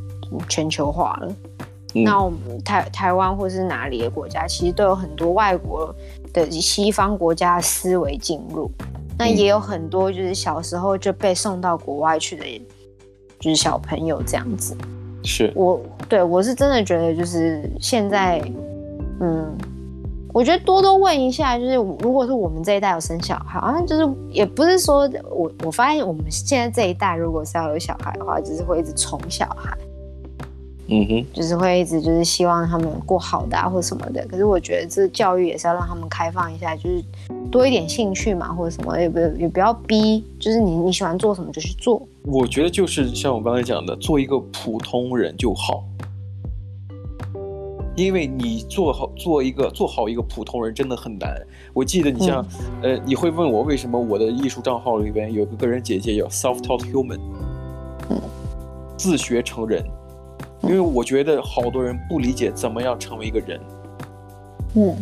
[0.49, 1.33] 全球化了，
[1.95, 5.95] 嗯、那我们台台湾或是哪里的国家，其实都有很多外国
[6.33, 8.71] 的西方国家的思维进入，
[9.17, 12.45] 那也有很多就是小时候就被送到国外去的。
[13.39, 14.75] 就是小朋友这样子，
[15.27, 15.53] 是。
[15.55, 18.41] 我对我是真的觉得，就是现在，
[19.21, 19.55] 嗯，
[20.33, 29.77] 我觉得多多问一下，就是如果是我们这一代有生小孩，好像就是也不是说我我发现我们现在这一代，如果是要有小孩的话，就是会一直宠小孩，
[30.89, 34.27] 嗯哼，就是会一直就是希望他们过好的啊或什么的。
[34.27, 37.03] 可是我觉得这教育也是要让他们开放一下，就是。
[37.49, 42.03] 多一点兴趣嘛，或者什么也不也不要逼，就是你你喜欢做什么就去做。
[42.25, 45.85] 我觉得就是像我刚才讲的，做一个普通人就好，
[47.95, 51.41] 因为你做好做一个做好一个普通人真的很难。
[51.73, 52.45] 我记得你像，
[52.83, 57.21] 嗯、呃，你会问我为什么我的艺术账号里边有个个人简介叫 Self-taught human，
[58.11, 58.21] 嗯，
[58.99, 59.83] 自学成人，
[60.63, 63.61] 因为我觉得好多人不理解怎么样成为一个人，
[64.75, 64.97] 嗯。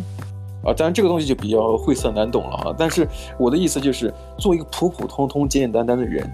[0.63, 2.75] 啊，当然这个东西就比较晦涩难懂了啊。
[2.75, 6.27] 但是我的意思就是，做一个普普通通、简简单单的人，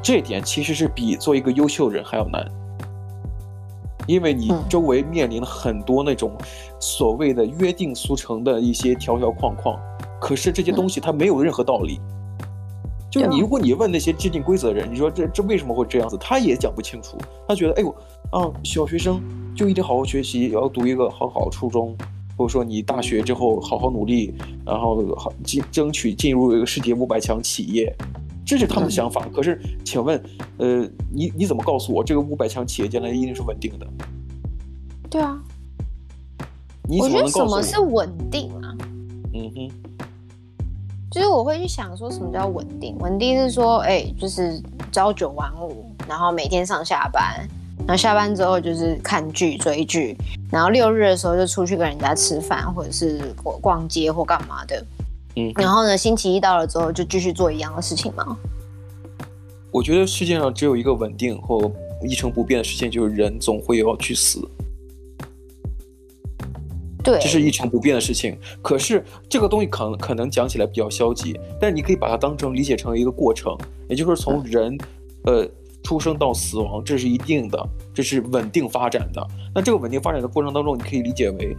[0.00, 2.46] 这点其实是比做一个优秀人还要难，
[4.06, 6.30] 因为你周围面临了很多那种
[6.78, 9.76] 所谓的约定俗成的一些条条框框，
[10.20, 12.00] 可是这些东西它没有任何道理。
[13.08, 17.16] 就是你，如果你问那些制定规则的人，你说这这为什么会这样子，他也讲不清楚。
[17.46, 17.90] 他觉得，哎呦，
[18.30, 19.20] 啊，小学生
[19.54, 21.96] 就一定好好学习，要读一个好好初中，
[22.36, 24.34] 或者说你大学之后好好努力，
[24.66, 27.94] 然后好进争取进入一个世界五百强企业，
[28.44, 29.24] 这是他们的想法。
[29.24, 30.22] 嗯、可是，请问，
[30.58, 33.86] 呃，你你怎么告诉我这个五百强企业将来一定是稳定的？
[35.08, 35.40] 对啊，
[36.88, 38.76] 你怎么能告诉我，我觉得什么是稳定啊？
[39.32, 39.70] 嗯哼。
[41.16, 42.94] 就是我会去想说，什么叫稳定？
[42.98, 44.60] 稳定是说，哎、欸，就是
[44.92, 47.48] 朝九晚五，然后每天上下班，
[47.78, 50.14] 然后下班之后就是看剧、追剧，
[50.52, 54.84] 然后六日的时候就出去跟人家吃饭，或者是逛街或干嘛的。
[55.36, 58.36] 嗯，然后呢，星期一到了之后就继续做一样的事情吗？
[59.70, 61.72] 我觉得世界上只有一个稳定或
[62.06, 64.46] 一成不变的事情，就是人总会要去死。
[67.06, 68.36] 对，这是一成不变的事情。
[68.60, 73.56] 可是这个东西可能可能讲起来比较消极，但是你可以把它当成理解成一个过程，
[73.88, 74.76] 也就是从人，
[75.22, 75.48] 呃，
[75.84, 77.64] 出生到死亡，这是一定的，
[77.94, 79.24] 这是稳定发展的。
[79.54, 81.56] 那这个稳定发展的过程当中，你可以理解为，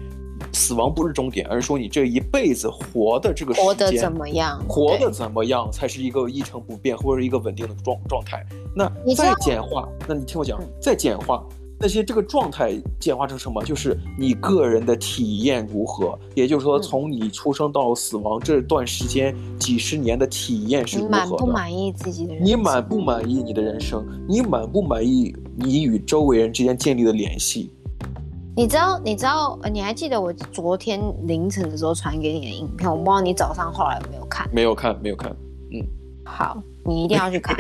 [0.52, 8.46] 死亡不是终点，而是说你这一辈子活的这个时间，活得怎么样，活得怎么样才是一个一成不变或者一个稳定的状状态。
[8.76, 11.42] 那再简化，那你听我讲，再简化。
[11.80, 13.64] 那些这个状态简化成什么？
[13.64, 16.18] 就是你个人的体验如何？
[16.34, 21.18] 也就是说，从你出生到死亡这段时间，几十年的体验是如何的？
[21.18, 22.48] 你满不满意自己的人生？
[22.48, 24.06] 你满不满意你的人生？
[24.28, 27.72] 你满不满意你与周围人之间建立的联系？
[28.56, 29.00] 你知道？
[29.06, 29.60] 你知道？
[29.72, 32.90] 你还记得我昨天凌晨的时候传给你的影片？
[32.90, 34.50] 我不知道你早上后来有没有看？
[34.52, 35.32] 没有看，没有看。
[35.72, 35.86] 嗯，
[36.26, 37.56] 好，你一定要去看。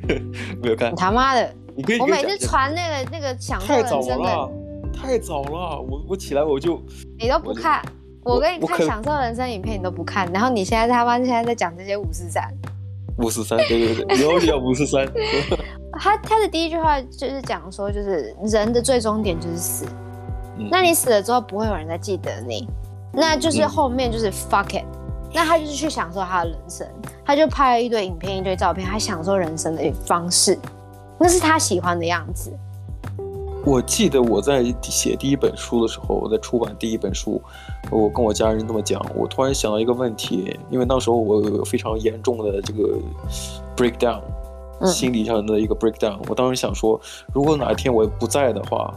[0.62, 0.90] 没有看。
[0.90, 1.54] 你他妈的！
[2.00, 4.52] 我每次传那个那个享受人生的，太早了，
[4.92, 5.80] 太早了。
[5.80, 6.80] 我我起来我就
[7.18, 7.82] 你都不看，
[8.24, 12.42] 我，我给你看享受人生影片你都不看，然后你现在他妈现在在讲这些五十三，
[13.18, 15.06] 五十三对对对，有有五十三。
[15.98, 19.86] 他他的第一句话就是讲说，就是人的最终点就是死，
[20.58, 22.66] 嗯，那你死了之后不会有人再记得你，
[23.12, 26.86] 那就是后面就是 fuck it，嗯，那他就是去享受他的人生，
[27.24, 30.58] 他就拍了一堆影片一堆照片，他享受人生的方式。
[31.20, 32.50] 那是他喜欢的样子。
[33.62, 37.40] 我记得我在写第一本书的时候，我在出版第一本书，
[37.90, 42.98] 我跟我家人这么讲，我突然想到一个问题，因为那时候我有非常严重的这个
[43.76, 44.22] breakdown，
[44.86, 46.18] 心理上的一个 breakdown。
[46.26, 46.98] 我当时想说，
[47.34, 48.94] 如果哪一天我不在的话，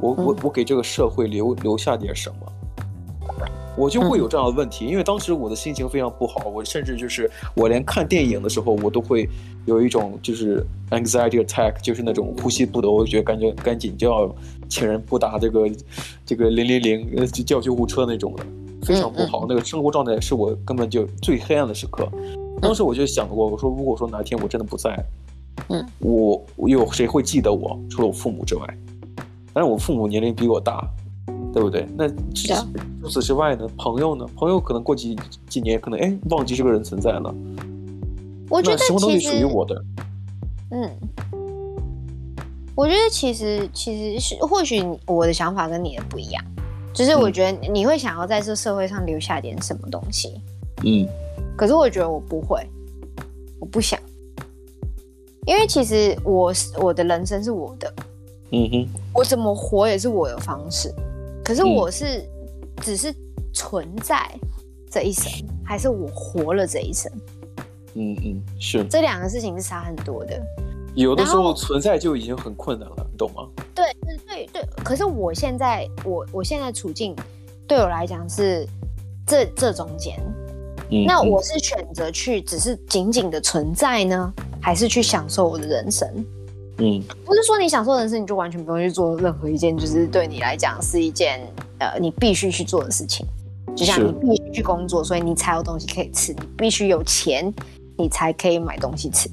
[0.00, 2.46] 我我我给这个社会留留下点什么。
[3.76, 9.28] 我就会有这样的问题，因为当时我的心情非常不好，我甚至就是我连看电影的时候，我都会
[9.66, 14.32] 有一种就是 anxiety attack，就是那种呼吸不得，我觉得感觉赶紧就要
[14.68, 15.68] 请人拨打这个
[16.24, 18.44] 这个零零零叫救护车那种的，
[18.82, 19.44] 非常不好。
[19.48, 22.08] 那个生活状态是我根本就最黑暗的时刻。
[22.62, 24.96] 当时我就想过，我说如果说哪天我真的不在，
[25.68, 27.76] 嗯，我有谁会记得我？
[27.90, 28.78] 除了我父母之外，
[29.52, 30.88] 但是我父母年龄比我大。
[31.54, 31.86] 对不对？
[31.96, 32.08] 那
[33.00, 33.64] 除此之外呢？
[33.78, 34.26] 朋友呢？
[34.34, 35.16] 朋友可能过几
[35.48, 37.32] 几年，可能哎忘记这个人存在了。
[38.50, 39.84] 我觉得什么东西属于我的？
[40.72, 40.90] 嗯，
[42.74, 46.44] 我觉得其实其实是或许我的想法跟你的不一样，
[46.92, 50.40] 就是我觉得你会想要在这社会上留下点什么东西。
[50.84, 51.06] 嗯，
[51.56, 52.66] 可是我觉得我不会，
[53.60, 53.96] 我不想，
[55.46, 57.94] 因为其实我我的人生是我的。
[58.50, 60.92] 嗯哼，我怎么活也是我的方式。
[61.44, 62.24] 可是我是，
[62.80, 63.14] 只是
[63.52, 64.28] 存在
[64.90, 67.12] 这一生，嗯，还是我活了这一生？
[67.96, 70.40] 嗯嗯，是这两个事情是差很多的。
[70.94, 73.46] 有的时候存在就已经很困难了，你懂吗？
[73.74, 74.68] 对对对对。
[74.82, 77.14] 可是我现在，我我现在处境
[77.68, 78.66] 对我来讲是
[79.26, 80.18] 这这中间，
[80.90, 81.04] 嗯。
[81.04, 86.08] 那我是选择去只是仅仅的存在呢，还是去享受我的人生？
[86.78, 91.40] 嗯，不是说你享受人生，你就完全不用去做任何一件，就是对你来讲是一件
[91.78, 93.24] 呃你必须去做的事情。
[93.76, 97.52] 就像你必须去工作，所以你才有东西可以吃；你必须有钱，
[97.96, 99.28] 你才可以买东西吃。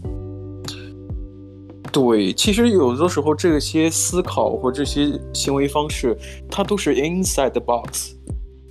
[1.92, 6.18] 对，其实有的时候这些思考或这些行为方式，
[6.50, 8.14] 它都是 inside the box，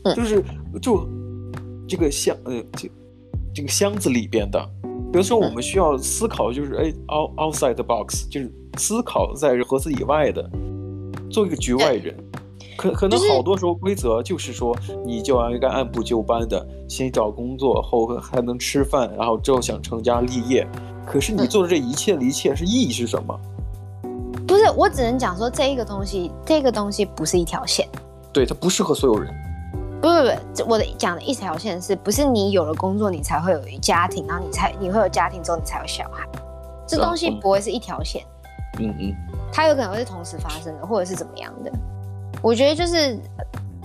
[0.05, 0.43] 嗯，就是
[0.81, 1.07] 就
[1.87, 2.91] 这个箱呃这
[3.55, 4.71] 这个箱子里边的。
[5.13, 8.51] 有的时候我们需要思考，就是哎，out outside the box，就是。
[8.79, 10.49] 思考在盒子以外的，
[11.29, 12.17] 做一个局外人，
[12.79, 20.65] 可可能好多时候规则就是说，你就要应该按部就班的，先找工作后还能吃饭，然后之后想成家立业。
[21.05, 23.39] 可是你做的这一切的一切是意义是什么？
[24.47, 27.87] 不是，我只能讲说这一个东西，这个东西不是一条线，
[28.33, 29.35] 对，它不适合所有人。
[30.01, 36.27] 不不不，我的讲的一条线是不是你有了工作，你才会有家庭，然后你才你会有家庭之后，你才有小孩，
[36.87, 38.25] 这东西不会是一条线。
[38.79, 39.15] 嗯嗯，
[39.53, 41.71] 它有可能会是同时发生的，或者是怎么样的。
[42.41, 43.19] 我觉得就是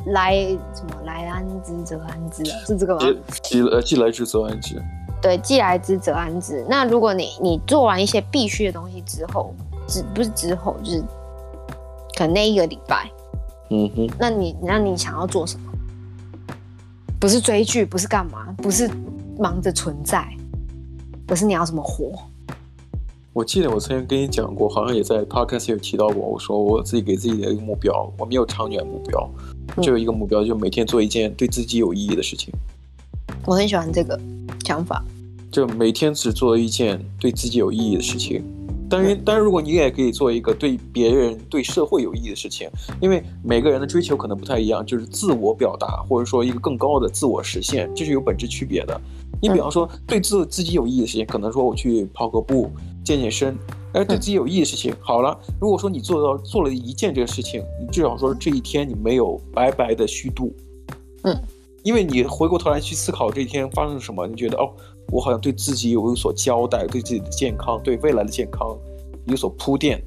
[0.08, 0.36] 来
[0.73, 3.01] 什么来安之则安之啊，是这个吗？
[3.43, 4.82] 既呃既来之则安之。
[5.21, 6.63] 对，既来之则安之。
[6.69, 9.54] 那如果你你做完一些必须的东西之后，
[9.88, 11.04] 之不是之后，就是
[12.15, 13.10] 可能那一个礼拜，
[13.71, 15.71] 嗯哼，那你那你想要做什么？
[17.25, 18.88] 不是追剧，不是干嘛，不是
[19.39, 20.31] 忙着存在，
[21.27, 22.13] 而是你要怎么活？
[23.33, 26.23] 我记得我曾经跟你讲过，好像也在 podcast 有提到过。
[26.23, 29.27] 我说我自己给自己的一个目标，我没有长远目标，
[29.81, 32.53] 就有一个目标，就每天做一件对自己有意义的事情。
[33.43, 34.19] 我很喜欢这个
[34.63, 35.03] 想法，
[35.51, 38.43] 就每天只做一件对自己有意义的事情。
[38.89, 42.69] 当然，当然，如果你也可以做一个对别人、对社会有意义的事情，
[43.02, 49.00] 因为每个人的追求可能不太一样，就是自我表达，或者说一个更高的自我实现，这是有本质区别的。
[49.41, 52.69] 你比方说，对自自己有意义的事情，可能说我去跑个步、
[53.04, 53.58] 健健身，
[53.93, 60.54] 而对自己有意义的事情，好了，如果说你做到做了一件这个事情，你至少说这一天你没有白白的虚度，
[61.24, 61.36] 嗯，
[61.84, 64.71] 因为你回过头来去思考这一天发生了什么，你觉得哦。
[65.11, 68.77] 我好像对自己有有所交代，对自己的健康，对未来的健康
[69.27, 70.01] 有所铺垫。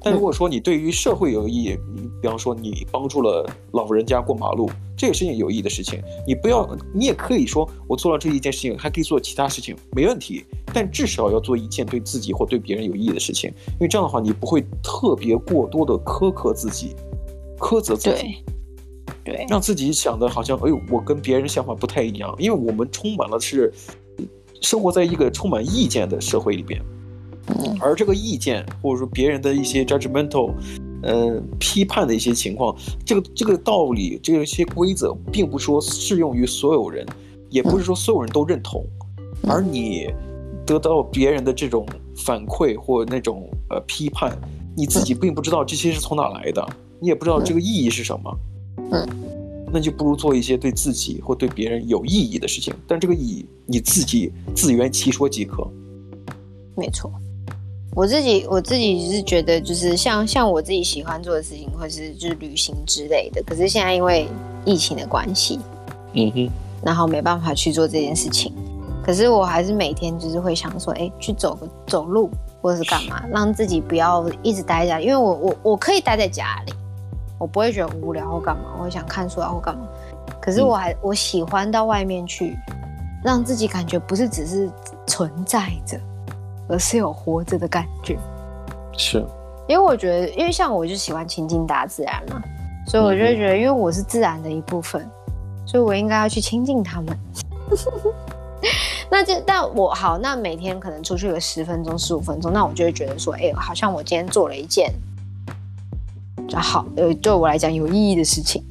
[0.00, 6.02] 但如果说你对于社会有意义，你比方说你帮助了老人家过马路，这个是件有意义的事情。
[6.26, 10.42] 你不要，你也可以说我做了这一件事情，还可以做其他事情，没问题。
[10.72, 16.96] 但至少要做一件对自己或对别人有意义的事情，因为这样的话，你不会特别过多的苛刻自己，
[17.58, 18.36] 苛责自己，
[19.22, 23.70] 对，对，让自己想的好像哎呦，我跟别人想法不太一样，因为我们充满了是。
[24.64, 26.80] 生活在一个充满意见的社会里边，
[27.78, 30.52] 而这个意见或者说别人的一些 judgmental，
[31.02, 32.74] 呃，批判的一些情况，
[33.04, 37.06] 这个这个道理，这些规则，并不说适用于所有人，
[37.50, 38.82] 也不是说所有人都认同，
[39.46, 40.08] 而你
[40.64, 44.36] 得到别人的这种反馈或那种呃批判，
[44.74, 46.66] 你自己并不知道这些是从哪来的，
[47.00, 48.38] 你也不知道这个意义是什么，
[48.90, 49.06] 嗯。
[49.74, 55.68] 那就不如做一些对自己或对别人有意义的事情，但这个意义你自己自圆其说即可。
[56.76, 57.10] 没错，
[57.92, 63.42] 我自己我自己是觉得，就是像像我自己喜欢做的事情，或是就是旅行之类的。
[63.42, 64.28] 可是现在因为
[64.64, 65.58] 疫情的关系，
[66.12, 66.50] 嗯哼，
[66.84, 68.52] 然后没办法去做这件事情。
[69.04, 72.30] 可是我还是每天就是会想说，哎，去走个走路，
[72.62, 76.72] 或者是干嘛，让自己不要一直待在家，因为我我我可以待在家里。
[77.38, 79.86] 我不会觉得无聊或干嘛，我会想看书啊或干嘛。
[80.40, 82.56] 可是我还、嗯、我喜欢到外面去，
[83.22, 84.70] 让自己感觉不是只是
[85.06, 85.98] 存在着，
[86.68, 88.16] 而是有活着的感觉。
[88.96, 89.18] 是，
[89.66, 92.42] 因为我觉得，因为像我就喜欢亲近大自然嘛，
[92.86, 97.18] 所以我就会觉得，因为我是自然的一部分，嗯、所以我应该要去亲近他们。
[99.10, 104.92] 那这但我好，那每天可能出去个十分钟、十五分钟，那我就会觉得说，哎、欸，好像我今天做了一件。
[106.52, 108.62] 好，呃，对我来讲有意义的事情，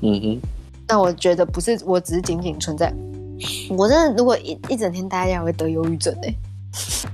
[0.00, 0.40] 嗯哼。
[0.86, 2.92] 但我觉得不是，我只是仅仅存在。
[3.70, 6.34] 我真的如果一一整天待在家，会得忧郁症哎。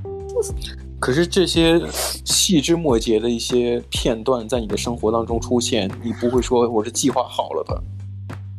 [0.98, 1.80] 可是这些
[2.24, 7.82] 细枝末节的一些片段在你的生活当中出现，你不会说我是计划好了的？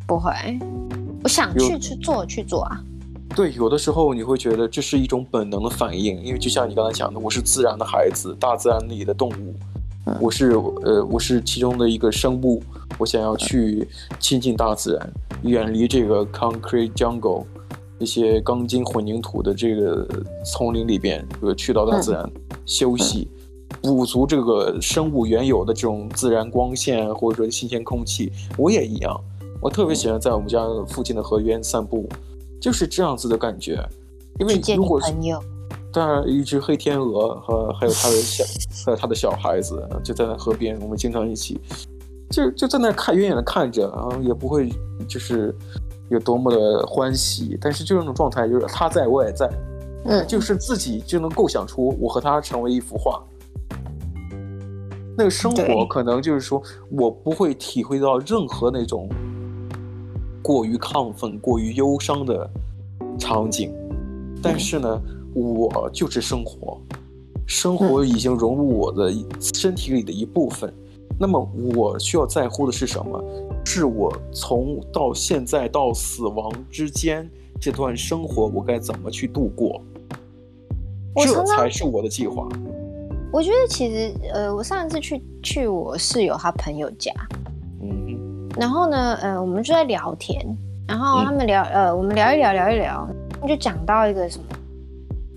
[0.05, 0.31] 不会，
[1.23, 2.79] 我想去去做去做啊。
[3.35, 9.55] 对，有的时候你会觉得这是一种本能的反应，因为就像你刚才讲的，我是自然的孩子，大自然里的动物。
[10.19, 10.51] 我是
[10.83, 12.61] 呃，我是其中的一个生物，
[12.97, 13.87] 我想要去
[14.19, 17.43] 亲近大自然，远离这个 concrete jungle，
[17.99, 20.07] 一些钢筋混凝土的这个
[20.45, 22.29] 丛林里边，呃，去到大自然
[22.65, 23.27] 休息，
[23.81, 28.31] 补足这个生物原有的这种自然光线或者说新鲜空气。
[28.57, 29.19] 我也一样，
[29.61, 32.07] 我特别喜欢在我们家附近的河边散步，
[32.61, 33.83] 就是这样子的感觉，
[34.39, 35.13] 因为如果是。
[35.97, 38.43] 当然，一只黑天鹅和还有他的小，
[38.85, 41.59] 还有他的小孩子，就在那河边，我们经常一起，
[42.29, 44.71] 就就在那看，远远的看着，然后也不会
[45.07, 45.55] 就是
[46.11, 49.49] 有多么的欢喜，但是就那种状态，就是他在我也在，
[50.05, 53.19] 嗯，就是自己就能构想出我和他成为一幅画。
[55.17, 59.09] 那个生活可能就是说我不会体会到任何那种
[60.43, 62.47] 过于亢奋、过于忧伤的
[63.17, 63.73] 场景，
[64.43, 65.01] 但是呢。
[65.41, 66.79] 我就是生活，
[67.45, 70.69] 生活已经融入我的身体里的一部分。
[70.69, 73.23] 嗯、那么我需要在乎的是什么？
[73.65, 77.29] 是我从到现在到死亡之间
[77.59, 79.81] 这段生活，我该怎么去度过？
[81.15, 82.47] 这才是我的计划。
[83.31, 87.11] 我觉得其实，呃，我上一次去去我室友他朋友家，
[87.81, 90.39] 嗯，然后呢，呃，我们就在聊天，
[90.87, 93.05] 然后他们聊，嗯、呃，我们聊一聊，聊一聊，
[93.45, 94.45] 就讲到一个什么，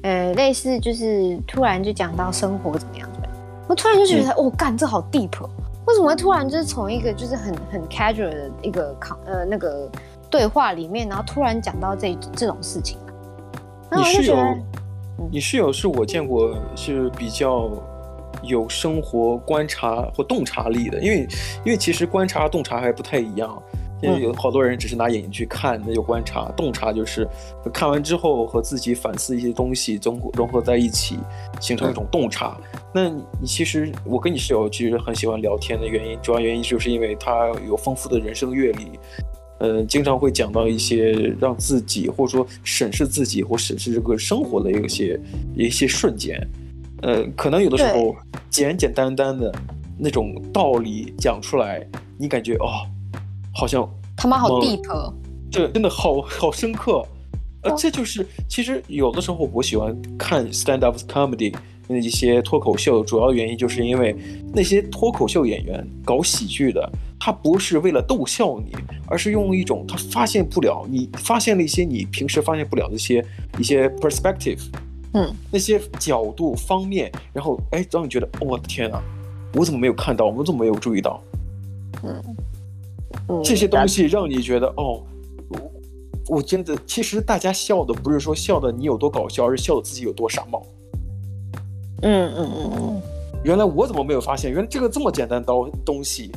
[0.03, 3.35] 呃，类似就是突然就讲到生活怎么样怎么样，
[3.69, 5.31] 我突然就觉得，哦、嗯，干，这好 deep，
[5.87, 8.97] 为什么会突然就是从一个就是很很 casual 的一个
[9.27, 9.91] 呃那个
[10.31, 12.97] 对话里面，然后突然讲到这这种事情？
[13.97, 14.37] 你室友，
[15.31, 17.69] 你室友是我见过是比较
[18.43, 21.29] 有生活观察或洞察力的，因为
[21.65, 23.63] 因为其实观察洞察还不太一样，
[24.03, 27.29] 因为有好多人只是拿眼睛去看，那就观察，洞察就是
[27.73, 31.19] 看完之后和自己反思一些东西，综合融合在一起，
[31.61, 32.59] 形成一种洞察。
[32.95, 38.99] 那你其实我跟你室友其实很喜欢聊天的原因，主要原因就是因为他有丰富的人生阅历。
[39.59, 45.21] 呃，经常会讲到一些让自己或者说审视自己或审视这个生活的一些
[45.55, 46.41] 一些瞬间，
[47.03, 48.17] 呃，可能有的时候
[48.49, 49.55] 简简单单的
[49.99, 51.87] 那种道理讲出来，
[52.17, 52.89] 你感觉哦，
[53.61, 53.87] 好像
[54.17, 55.13] 他妈好 deep，
[55.53, 57.07] 这真的好好深刻，
[57.63, 61.55] 呃，这就是其实有的时候我喜欢看 stand up comedy。
[61.87, 64.17] 那一些脱口秀主要原因就是因为
[64.55, 68.73] 那些脱口秀演员搞喜剧的，他不是为了逗笑你，
[69.07, 73.23] 而是用一种他发现不了你发现了一些你平时发现不了的一些
[73.59, 74.61] 一些 perspective，
[75.13, 79.03] 嗯，那些角度方面，然后哎让你觉得我的天啊，
[79.53, 81.21] 我怎么没有看到，我怎么没有注意到，
[82.05, 82.23] 嗯，
[83.45, 85.03] 这些东西让你觉得哦，
[85.49, 85.73] 我
[86.37, 90.65] 我真的其实大家笑的不是说笑的你有多搞笑，而是笑的自己有多傻帽。
[92.03, 93.03] 嗯嗯嗯嗯，
[93.45, 94.51] 原来我怎么没有发现？
[94.51, 95.53] 原来这个这么简单的
[95.85, 96.33] 东西，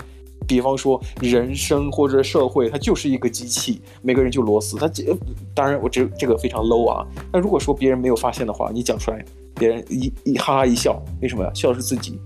[0.48, 4.76] 比方说人生或者社会，它就是一个机器，每个人就螺丝。
[4.78, 5.16] 它这
[5.56, 7.08] 当然我这这个非常 low 啊。
[7.32, 9.24] 那如果说别人没有发现的话，你讲出来，
[9.56, 11.52] 别人一一哈哈一笑，为什么呀？
[11.54, 12.20] 笑的是自己。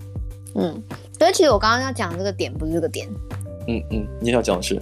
[0.56, 0.82] 嗯，
[1.20, 3.08] 所以其实我刚刚要讲这个点不是这个点。
[3.68, 4.82] 嗯嗯，你想讲的是？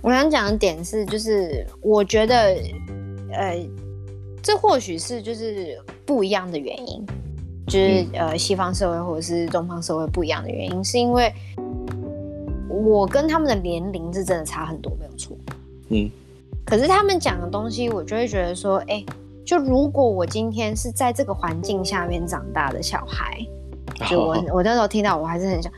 [0.00, 2.56] 我想讲的点是，就是我觉得，
[3.32, 3.66] 呃，
[4.42, 7.04] 这或许是就是不一样的原因。
[7.66, 11.32] 就是呃，西方社会或者是东方社会不一样的原因，是因为
[12.68, 15.34] 我跟他们的年龄是真的差很多，没有错。
[15.88, 16.10] 嗯。
[16.66, 19.06] 可是他们讲的东西，我就会觉得说，哎、欸，
[19.46, 23.38] 就如果我今天是在这个环境下面长大的小孩，
[24.10, 25.72] 就我我那时候听到，我还是很想，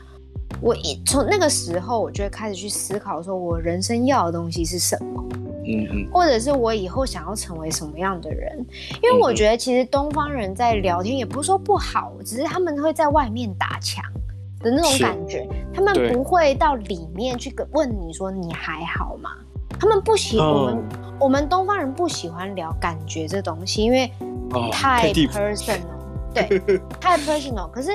[0.61, 5.23] 我一从那个时候，我就会开始去思考，说我人生要的东西是什么。
[5.69, 8.57] 嗯，或者是我以后想要成为什么样的人？
[9.03, 14.01] 因为我觉得其实东方人在聊天也不是说不好，只是他们会在外面打墙
[14.61, 19.31] 的那种感觉，他们不会到里面去问你说你还好吗？
[19.77, 20.83] 他们不喜欢我们，
[21.19, 24.09] 我们东方人不喜欢聊感觉这东西，因为
[24.71, 25.81] 太 personal，
[26.33, 26.61] 对，
[26.99, 27.69] 太 personal。
[27.69, 27.91] 可是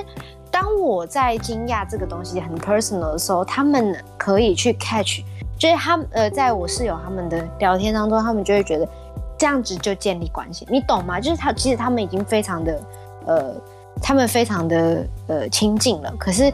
[0.53, 5.21] 当我在惊讶这个东西很 personal 的时候，他们可以去 catch。
[5.57, 8.87] 就是他们呃，在我室友他们的聊天当中，他们就会觉得
[9.35, 11.19] 这样子就建立关系，你懂吗？
[11.19, 12.81] 就是他其实他们已经非常的
[13.25, 13.55] 呃，
[14.01, 16.13] 他们非常的呃亲近了。
[16.19, 16.51] 可是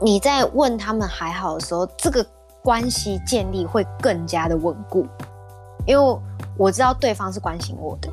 [0.00, 2.26] 你在问他们还好的时候，这个
[2.62, 5.06] 关系建立会更加的稳固，
[5.86, 6.18] 因为
[6.58, 8.10] 我知道对方是关心我的，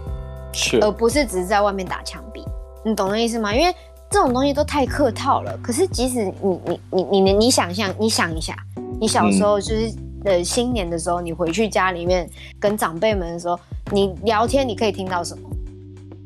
[0.53, 2.45] 是，而不是只是在外面打墙壁。
[2.85, 3.53] 你懂那意思吗？
[3.55, 3.73] 因为
[4.13, 5.57] 这种东西都太客套了。
[5.57, 8.55] 可是即使你你你你你你想象，你想一下。
[9.01, 9.91] 你小时候就是
[10.23, 13.59] 呃新年的时候，你回去家里面跟长辈们的时候，
[13.91, 15.49] 你聊天你可以听到什么？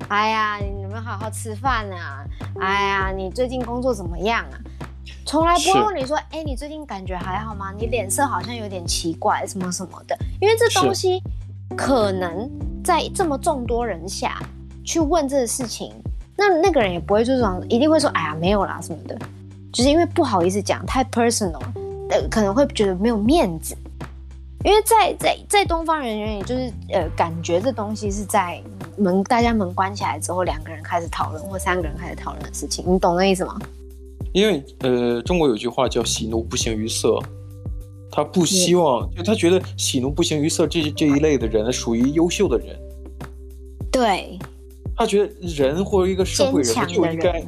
[0.10, 2.26] 哎呀，你有没有好好吃饭啊？
[2.60, 4.60] 哎呀，你最近工作怎么样啊？
[5.26, 7.72] 从来不会问你说，哎，你最近感觉还好吗？
[7.72, 10.18] 你脸色好像有点奇怪，什么什么的。
[10.42, 11.24] 因为这东西
[11.78, 12.52] 可能
[12.84, 14.38] 在这么众多人下
[14.84, 15.94] 去问这个事情，
[16.38, 19.18] 那那个人也不会就是说一定会说，哎呀，没有啦什么的，
[19.74, 21.62] 就是因为不好意思讲，太 personal。
[22.10, 23.76] 呃，可能会觉得没有面子，
[24.64, 28.64] 因为在在在东方人眼里，就是呃，感觉这东西是在
[28.98, 33.60] 门大家门关起来之后，两个人开始讨论，或三个人开始讨论的事情，你懂那意思吗？
[34.32, 37.20] 因为呃，中国有句话叫“喜怒不形于色”，
[38.10, 42.80] 他不希望，就他觉得喜怒不形于色这这一类的人属于优秀的人，
[43.92, 44.40] 对，
[44.98, 47.42] 他觉得人或者一个社会人就应该。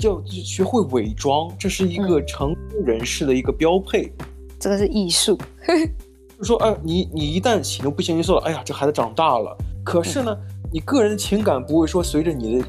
[0.00, 4.12] 要学会伪装，这是一个成功人士的一个标配。
[4.18, 4.26] 嗯、
[4.58, 5.38] 这个是艺术。
[6.36, 9.56] 就说，哎，你你一旦喜怒不形于色了，哎呀，这孩子长大了。
[9.84, 12.64] 可是呢，嗯、你个人的情感不会说随着你的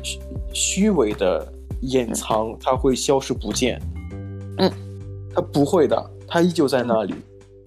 [0.53, 1.51] 虚伪的
[1.82, 3.82] 掩藏，它会消失不见。
[4.57, 4.72] 嗯，
[5.34, 7.15] 它不会的，它依旧在那里。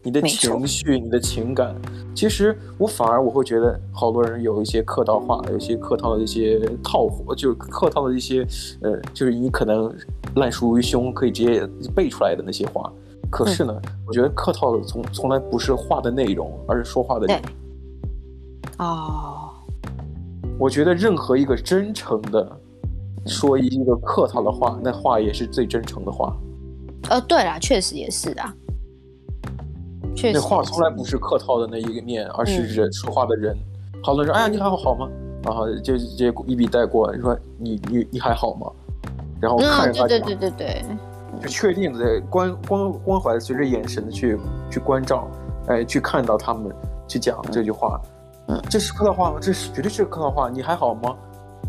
[0.02, 1.74] 你的情绪，你的情感，
[2.14, 8.46] 其实我反而我会觉得，好多人有一些客套话，有一些客套的一些套话，就是客套的一些，
[8.80, 9.94] 呃，就是你可能
[10.36, 12.90] 烂熟于胸，可以直接背出来的那些话，
[13.30, 17.42] 可是呢，嗯、我觉得客套的从从来不是话的内容，而是说话的人。
[18.78, 19.50] 哦，
[20.58, 22.58] 我觉得任何一个真诚的
[23.26, 26.34] 说一个客套的话，那话也是最真诚的话。
[27.10, 28.54] 呃，对啦，确实也是啊。
[30.14, 33.56] 确实，那话从来不是客套的那一个面，而是人说话的人。
[33.94, 35.08] 嗯、好多人说：“哎呀，你还好好吗？”
[35.42, 38.70] 然后就直接一笔带过，你说：“你你你还好吗？”
[39.40, 40.84] 然后看着他讲，对对对对对，
[41.40, 44.38] 就确定的关关关怀，随着眼神的去
[44.70, 45.28] 去关照，
[45.68, 46.70] 哎，去看到他们
[47.08, 48.00] 去讲这句话。
[48.48, 49.38] 嗯，这是客套话吗？
[49.40, 50.50] 这是绝对是客套话。
[50.50, 51.16] 你还好吗？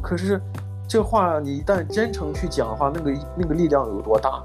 [0.01, 0.41] 可是
[0.87, 4.41] 这话你一旦真诚去讲的话，那个那个力量有多大？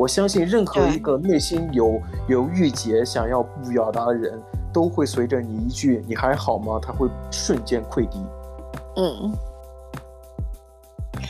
[0.00, 4.40] 我相信任何一个内心有有郁结、想要不表达的人，
[4.72, 8.18] 都会随着你一句“你还好吗”，他会瞬间溃堤。
[8.96, 9.30] 嗯，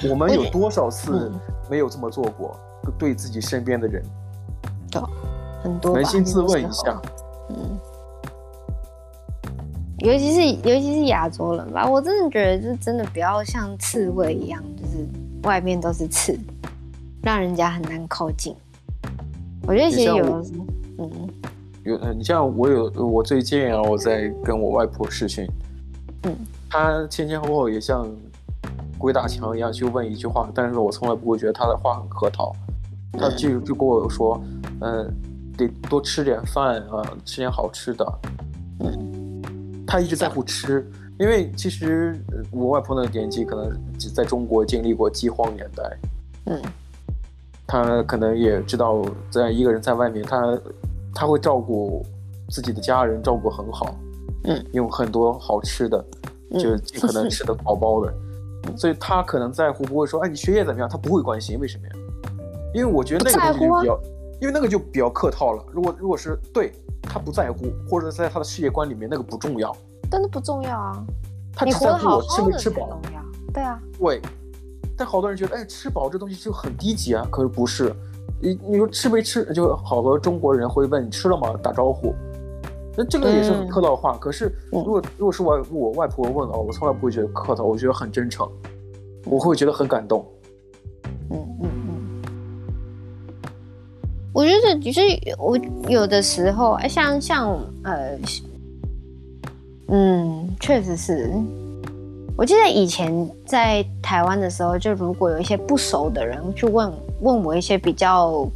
[0.08, 1.32] 我们有多少次
[1.68, 2.56] 没有这么做过？
[2.96, 4.04] 对自己身边的人，
[4.88, 5.02] 对，
[5.64, 5.98] 很多。
[5.98, 7.02] 扪心自问一下。
[7.48, 7.76] 嗯，
[9.98, 15.04] 尤其是尤其是亚洲人吧，我真的觉得，就真的不要像刺猬一样，就是
[15.42, 16.38] 外面都是刺。
[17.22, 18.54] 让人家很难靠近。
[19.66, 20.44] 我觉得其实有
[20.98, 21.28] 嗯，
[21.84, 25.46] 有你像我有我最近啊，我在跟我外婆视讯，
[26.24, 26.34] 嗯，
[26.68, 28.10] 她前前后后也像
[28.98, 32.54] 鬼打墙一样去问一句话，但是我从来不会觉得她的话很客套。
[33.12, 34.42] 她就就跟我说，
[34.80, 35.14] 嗯，
[35.56, 38.18] 得多吃点饭啊，吃点好吃的。
[38.80, 39.42] 嗯，
[39.86, 42.18] 她一直在乎吃，因为其实
[42.50, 43.78] 我外婆那个年纪可能
[44.14, 45.98] 在中国经历过饥荒年代，
[46.46, 46.62] 嗯。
[47.70, 49.00] 他可能也知道，
[49.30, 50.58] 在一个人在外面，他
[51.14, 52.04] 他会照顾
[52.48, 53.94] 自己的家人，照顾很好，
[54.42, 56.04] 嗯，用很多好吃的，
[56.58, 58.12] 就尽可能吃的饱饱的，
[58.66, 60.88] 嗯、 所以他可能在乎，不会说，哎，你学业怎么样？
[60.88, 61.92] 他不会关心，为什么呀？
[62.74, 64.00] 因为我觉得那个东西就比较，
[64.40, 65.64] 因为那个就比较客套了。
[65.70, 69.72] 如果如果是对他不在乎，或者在他的世界观里面那个不重要，
[70.10, 71.06] 真的不重要啊，
[71.54, 73.00] 他只在乎我吃没吃饱，
[73.54, 74.20] 对啊，对。
[75.00, 77.26] 但好多人觉得，哎，吃饱这东西就很低级啊。
[77.30, 77.90] 可是不是，
[78.38, 81.54] 你你说吃没吃，就好多中国人会问你吃了吗？
[81.62, 82.14] 打招呼，
[82.98, 84.14] 那这个也是很客套话。
[84.14, 88.46] 嗯、可是如果如果是我我外婆问哦，我从来不会觉得客套，我觉得很真诚，
[89.24, 90.22] 我会觉得很感动。
[91.30, 92.22] 嗯嗯嗯，
[94.34, 95.00] 我觉得只是
[95.38, 95.56] 我
[95.88, 98.18] 有的时候，哎，像像呃，
[99.88, 101.32] 嗯，确实是。
[102.40, 108.48] 我记得以前在台湾的时候，就如果有一些不熟的人去问问我一些比较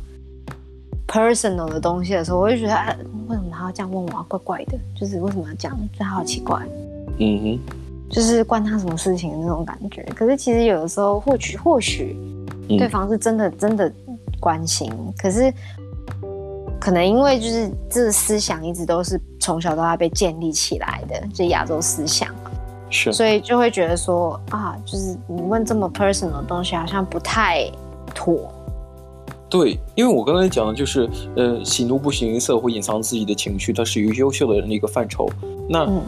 [1.06, 2.96] personal 的东西的时候，我就觉得，啊，
[3.28, 4.24] 为什么他要这样问我啊？
[4.26, 5.78] 怪怪的，就是为什么要这样？
[5.98, 6.62] 这好奇怪。
[7.18, 7.60] 嗯哼，
[8.10, 10.02] 就是关他什么事情的那种感觉。
[10.16, 12.16] 可是其实有的时候，或许或许
[12.66, 13.92] 对方是真的真的
[14.40, 15.52] 关心，嗯、可是
[16.80, 22.34] 可能因为就是这个思想一直都是从小到大被建立起来的，就亚洲思想。
[22.90, 27.70] 是，所以就会觉得说啊，就是你问这么 personal 的东西，好像不太
[28.14, 28.52] 妥。
[29.48, 35.28] 对，因为我刚才讲的就是，呃，喜怒不形于色，会隐藏自己的情绪，它是一个优秀的人的一个范畴。
[35.68, 36.02] 那，嗯、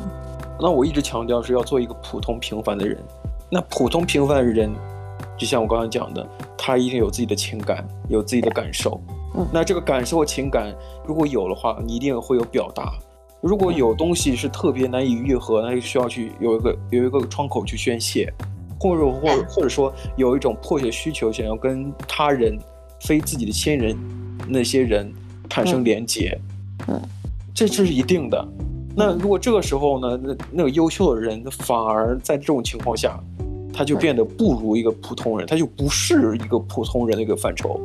[0.60, 2.98] 那我一直强调是要做一个普通平凡的人。
[3.48, 4.72] 那普通平凡的人，
[5.38, 6.26] 就像我刚刚讲的，
[6.58, 9.00] 他一定有自己的情感，有自己的感受。
[9.36, 10.74] 嗯，那这个感受和情感
[11.06, 12.92] 如果有的话，你一定会有表达。
[13.47, 18.32] 如果有东西是特别难以愈合，那就需要去有一个有一个窗口去宣泄，
[18.80, 22.59] 或者或或者说有一种迫切需求，想要跟他人
[23.01, 23.97] 非自己的亲人
[24.49, 25.12] 那些人
[25.49, 26.36] 产生连接，
[26.88, 27.01] 嗯，
[27.55, 28.44] 这这是一定的。
[28.97, 33.16] 那如果这个时候呢，那那个优秀的人反而在这种情况下，
[33.72, 37.80] 他就变得不如一个普通人，他就不是一个普通人的一个范畴。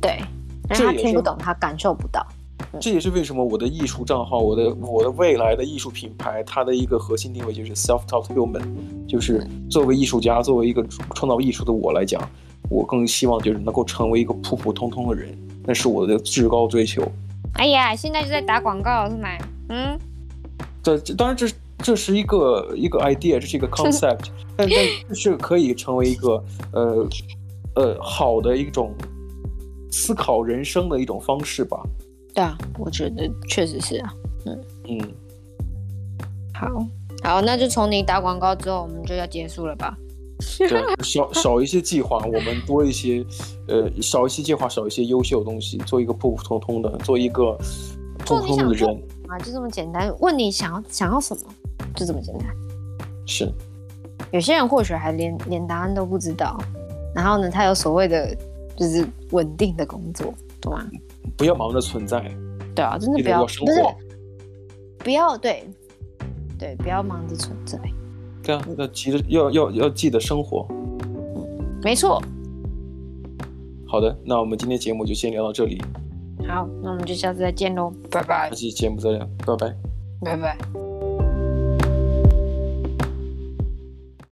[0.00, 0.20] 对，
[0.68, 2.24] 让他听不懂，他感受不到。
[2.80, 8.62] 这也是为什么我的艺术账号，我的我的未来的艺术品牌，它的一个核心定位就是 self-taught human，
[9.08, 12.20] 就是作为艺术家，作为一个创造艺术的我来讲，
[12.68, 17.02] 我更希望就是能够成为一个普普通通的人，那是我的至高追求。
[17.54, 19.28] 哎呀，现在就在打广告是吗？
[19.70, 19.98] 嗯，
[20.82, 21.48] 这当然这
[21.78, 27.08] 这是一个一个 idea，这是一个 concept， 但但是可以成为一个呃
[27.74, 28.92] 呃好的一种
[29.90, 31.82] 思考人生的一种方式吧。
[32.36, 34.14] 对啊，我觉得确实是啊，
[34.44, 35.14] 嗯嗯，
[36.52, 36.68] 好，
[37.24, 39.96] 好，那就从你打广告之后，我们就要结束了吧？
[40.58, 40.68] 对，
[41.02, 43.24] 少少一些计划，我们多一些，
[43.68, 47.56] 呃，少一些计划，少一些优秀的东西，做一个普普通通的，做一个
[48.18, 50.14] 普通的人啊，就这么简单。
[50.20, 51.40] 问你想要想要什么，
[51.94, 52.46] 就这么简单。
[53.26, 53.50] 是，
[54.30, 56.60] 有些人或许还连连答案都不知道，
[57.14, 58.36] 然后呢，他有所谓的
[58.76, 60.34] 就是稳定的工作。
[60.60, 60.86] 懂吗？
[61.36, 62.20] 不要忙着存在。
[62.74, 63.60] 对啊，真的不要，不是，
[64.98, 65.68] 不要对，
[66.58, 67.78] 对，不要忙着存在。
[68.42, 70.66] 对啊，要急着要要要记得生活。
[70.70, 72.22] 嗯，没错。
[73.86, 75.80] 好的，那我们今天节目就先聊到这里。
[76.46, 78.50] 好，那我们就下次再见喽，拜拜。
[78.50, 79.76] 下期节目再聊，拜拜。
[80.22, 80.85] 拜拜。